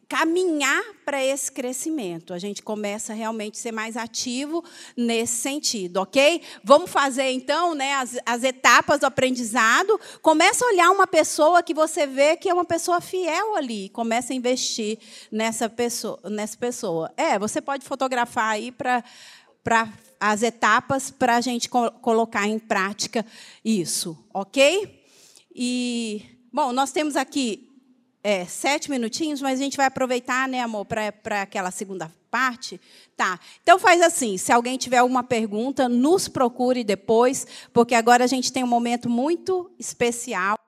caminhar 0.07 0.83
para 1.05 1.23
esse 1.23 1.51
crescimento. 1.51 2.33
A 2.33 2.39
gente 2.39 2.61
começa 2.61 3.13
realmente 3.13 3.57
a 3.57 3.61
ser 3.61 3.71
mais 3.71 3.97
ativo 3.97 4.63
nesse 4.95 5.35
sentido, 5.37 5.97
ok? 5.97 6.41
Vamos 6.63 6.91
fazer 6.91 7.31
então 7.31 7.73
né, 7.73 7.93
as, 7.95 8.17
as 8.25 8.43
etapas 8.43 8.99
do 8.99 9.05
aprendizado. 9.05 9.99
Começa 10.21 10.63
a 10.63 10.67
olhar 10.69 10.91
uma 10.91 11.07
pessoa 11.07 11.63
que 11.63 11.73
você 11.73 12.05
vê 12.05 12.37
que 12.37 12.49
é 12.49 12.53
uma 12.53 12.65
pessoa 12.65 13.01
fiel 13.01 13.55
ali. 13.55 13.89
Começa 13.89 14.33
a 14.33 14.35
investir 14.35 14.99
nessa 15.31 15.69
pessoa. 15.69 16.19
Nessa 16.25 16.57
pessoa. 16.57 17.11
É, 17.17 17.39
você 17.39 17.61
pode 17.61 17.85
fotografar 17.85 18.49
aí 18.49 18.71
para 18.71 19.03
as 20.19 20.43
etapas 20.43 21.11
para 21.11 21.35
a 21.35 21.41
gente 21.41 21.69
co 21.69 21.91
colocar 22.01 22.47
em 22.47 22.59
prática 22.59 23.25
isso, 23.63 24.17
ok? 24.33 25.03
E, 25.55 26.23
bom, 26.51 26.71
nós 26.71 26.91
temos 26.91 27.15
aqui 27.15 27.72
é, 28.23 28.45
sete 28.45 28.89
minutinhos, 28.89 29.41
mas 29.41 29.59
a 29.59 29.63
gente 29.63 29.75
vai 29.75 29.85
aproveitar, 29.85 30.47
né, 30.47 30.61
amor, 30.61 30.85
para 30.85 31.41
aquela 31.41 31.71
segunda 31.71 32.09
parte. 32.31 32.79
Tá. 33.15 33.39
Então 33.61 33.77
faz 33.77 34.01
assim, 34.01 34.37
se 34.37 34.51
alguém 34.51 34.77
tiver 34.77 34.97
alguma 34.97 35.23
pergunta, 35.23 35.89
nos 35.89 36.27
procure 36.27 36.83
depois, 36.83 37.45
porque 37.71 37.93
agora 37.93 38.23
a 38.23 38.27
gente 38.27 38.51
tem 38.51 38.63
um 38.63 38.67
momento 38.67 39.09
muito 39.09 39.69
especial. 39.77 40.62